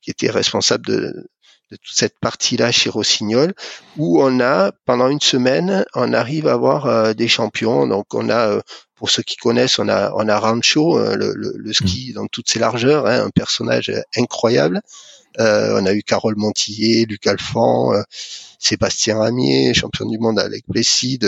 [0.00, 1.28] qui était responsable de,
[1.70, 3.54] de toute cette partie-là chez Rossignol,
[3.96, 7.86] où on a, pendant une semaine, on arrive à avoir euh, des champions.
[7.86, 8.60] Donc on a, euh,
[8.96, 12.14] pour ceux qui connaissent, on a, on a Rancho, euh, le, le, ski mmh.
[12.14, 14.80] dans toutes ses largeurs, hein, un personnage incroyable.
[15.38, 17.92] on a eu Carole Montillet, Luc Alphand,
[18.58, 21.20] Sébastien Ramier, champion du monde avec Plessis,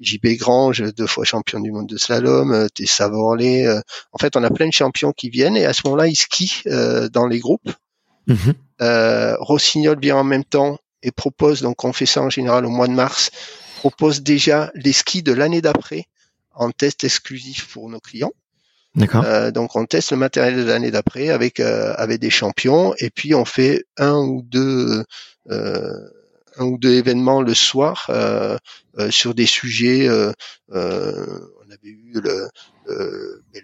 [0.00, 3.68] JB Grange, deux fois champion du monde de slalom, Tessa Vorley.
[4.12, 6.62] en fait, on a plein de champions qui viennent et à ce moment-là, ils skient
[7.12, 7.70] dans les groupes.
[8.26, 12.64] Mmh euh, Rossignol vient en même temps et propose, donc on fait ça en général
[12.66, 13.30] au mois de mars,
[13.76, 16.06] propose déjà les skis de l'année d'après
[16.54, 18.32] en test exclusif pour nos clients.
[18.94, 19.24] D'accord.
[19.24, 23.10] Euh, donc on teste le matériel de l'année d'après avec euh, avec des champions et
[23.10, 25.04] puis on fait un ou deux
[25.50, 26.08] euh,
[26.56, 28.56] un ou deux événements le soir euh,
[28.98, 30.08] euh, sur des sujets.
[30.08, 30.32] on
[30.72, 32.48] avait eu le,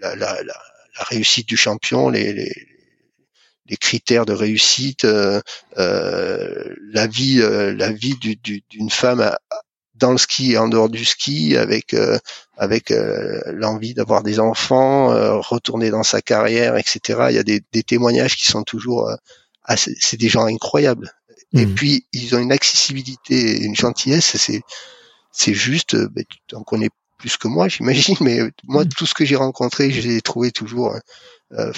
[0.00, 2.52] la, la, la, la, réussite du champion, les, les,
[3.70, 5.40] les critères de réussite, euh,
[5.78, 9.34] euh, la vie, euh, la vie d'une femme
[9.94, 11.94] dans le ski et en dehors du ski, avec
[12.56, 12.92] avec
[13.46, 15.08] l'envie d'avoir des enfants,
[15.40, 17.26] retourner dans sa carrière, etc.
[17.28, 19.10] Il y a des, témoignages qui sont toujours,
[19.64, 21.12] assez, c'est des gens incroyables.
[21.52, 21.74] Et mmh.
[21.74, 24.62] puis ils ont une accessibilité, une gentillesse, c'est
[25.32, 28.88] c'est juste, ben, tu en connais plus que moi, j'imagine, mais moi, mmh.
[28.88, 30.96] tout ce que j'ai rencontré, je les trouvé toujours
[31.52, 31.72] euh,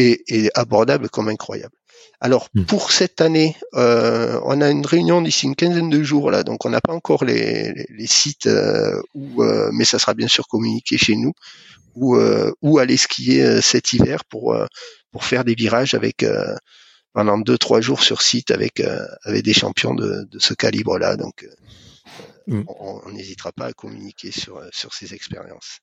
[0.00, 1.74] fascinants et, abordable comme incroyable.
[2.20, 2.64] Alors hmm.
[2.64, 6.64] pour cette année, euh, on a une réunion d'ici une quinzaine de jours là, donc
[6.64, 10.98] on n'a pas encore les, sites euh, où, euh, mais ça sera bien sûr communiqué
[10.98, 11.32] chez nous
[11.96, 12.16] où,
[12.62, 14.56] où aller skier cet hiver pour
[15.10, 16.24] pour faire des virages avec
[17.12, 18.80] pendant deux trois jours sur site avec
[19.24, 21.16] avec des champions de, ce calibre là.
[21.16, 21.46] Donc
[22.46, 22.62] hmm.
[22.68, 25.80] on n'hésitera pas à communiquer sur sur ces expériences.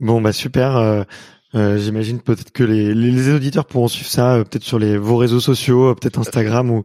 [0.00, 1.06] Bon bah super.
[1.54, 5.16] Euh, j'imagine peut-être que les, les, auditeurs pourront suivre ça, euh, peut-être sur les vos
[5.16, 6.84] réseaux sociaux, euh, peut-être Instagram ou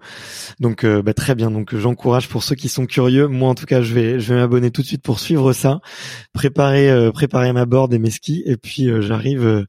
[0.59, 1.49] donc bah, très bien.
[1.49, 3.28] Donc j'encourage pour ceux qui sont curieux.
[3.28, 5.80] Moi en tout cas, je vais je vais m'abonner tout de suite pour suivre ça,
[6.34, 9.65] préparer préparer ma board et mes skis et puis j'arrive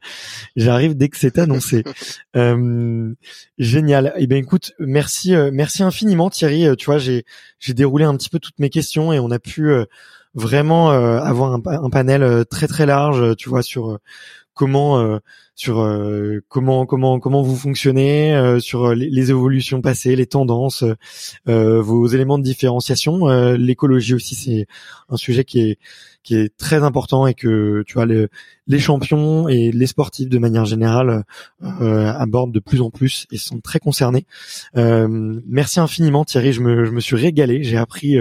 [0.56, 1.82] j'arrive dès que c'est annoncé.
[3.58, 4.12] génial.
[4.16, 6.76] Et eh ben écoute, merci merci infiniment Thierry.
[6.76, 7.24] Tu vois, j'ai
[7.58, 9.72] j'ai déroulé un petit peu toutes mes questions et on a pu
[10.34, 13.98] vraiment avoir un, un, panel très très large, tu vois sur
[14.60, 15.20] comment euh,
[15.54, 20.84] sur euh, comment comment comment vous fonctionnez, euh, sur les, évolutions passées, les tendances,
[21.46, 23.26] vos éléments de différenciation.
[23.54, 24.66] L'écologie aussi, c'est
[25.08, 25.78] un sujet qui est
[26.22, 30.66] qui est très important et que tu vois les champions et les sportifs de manière
[30.66, 31.24] générale
[31.62, 34.26] abordent de plus en plus et sont très concernés.
[34.74, 38.18] merci infiniment Thierry, je me, je me suis régalé, j'ai appris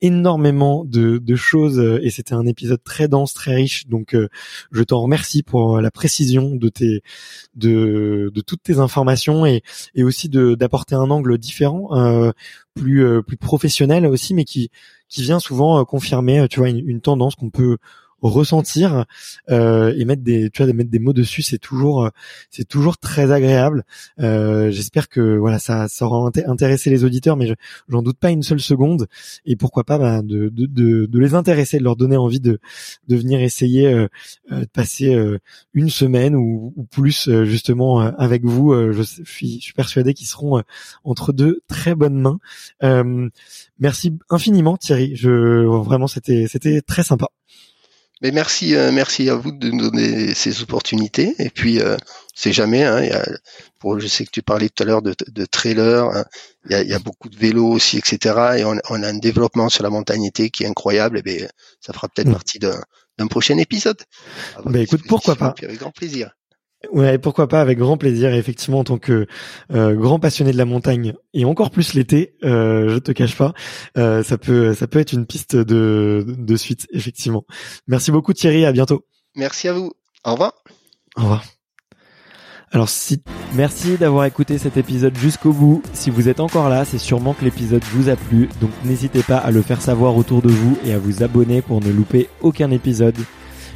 [0.00, 3.86] énormément de, de choses euh, et c'était un épisode très dense, très riche.
[3.88, 4.28] Donc, euh,
[4.72, 7.02] je t'en remercie pour euh, la précision de tes,
[7.54, 9.62] de, de toutes tes informations et,
[9.94, 11.88] et aussi d'apporter un angle différent,
[12.74, 14.70] plus plus professionnel aussi, mais qui
[15.08, 17.78] qui vient souvent confirmer, tu vois, une tendance qu'on peut
[18.28, 19.04] ressentir
[19.50, 22.10] euh, et mettre des tu vois mettre des mots dessus c'est toujours euh,
[22.50, 23.84] c'est toujours très agréable.
[24.20, 27.54] Euh, j'espère que voilà ça ça aura intéressé les auditeurs mais
[27.88, 29.06] j'en doute pas une seule seconde.
[29.44, 32.58] Et pourquoi pas bah, de, de, de, de, les intéresser de leur donner envie de
[33.08, 33.90] de venir essayer
[34.50, 35.16] de passer
[35.74, 38.74] une semaine ou, ou plus justement avec vous.
[38.92, 40.62] Je suis je suis persuadé qu'ils seront
[41.04, 42.38] entre deux très bonnes mains.
[43.78, 45.16] Merci infiniment Thierry.
[45.16, 47.28] Je vraiment c'était c'était très sympa
[48.22, 51.34] mais merci, euh, merci à vous de nous donner ces opportunités.
[51.38, 51.96] Et puis, euh,
[52.34, 52.82] c'est jamais.
[52.84, 53.24] Hein, y a,
[53.78, 56.04] pour, je sais que tu parlais tout à l'heure de, de trailer.
[56.04, 56.24] Hein,
[56.64, 58.58] il, y a, y, a, beaucoup de vélos aussi, etc.
[58.58, 61.18] Et on, on, a un développement sur la montagnité qui est incroyable.
[61.18, 61.46] Et bien,
[61.80, 62.32] ça fera peut-être mm.
[62.32, 63.98] partie d'un prochain épisode.
[64.64, 66.30] Ben écoute, pourquoi pas Avec grand plaisir.
[66.92, 68.32] Ouais, pourquoi pas, avec grand plaisir.
[68.32, 69.26] effectivement, en tant que
[69.72, 73.52] euh, grand passionné de la montagne et encore plus l'été, euh, je te cache pas,
[73.96, 77.44] euh, ça peut ça peut être une piste de de suite, effectivement.
[77.86, 79.04] Merci beaucoup Thierry, à bientôt.
[79.34, 79.92] Merci à vous.
[80.24, 80.52] Au revoir.
[81.16, 81.44] Au revoir.
[82.72, 83.22] Alors si
[83.54, 85.82] merci d'avoir écouté cet épisode jusqu'au bout.
[85.92, 89.38] Si vous êtes encore là, c'est sûrement que l'épisode vous a plu, donc n'hésitez pas
[89.38, 92.70] à le faire savoir autour de vous et à vous abonner pour ne louper aucun
[92.70, 93.16] épisode.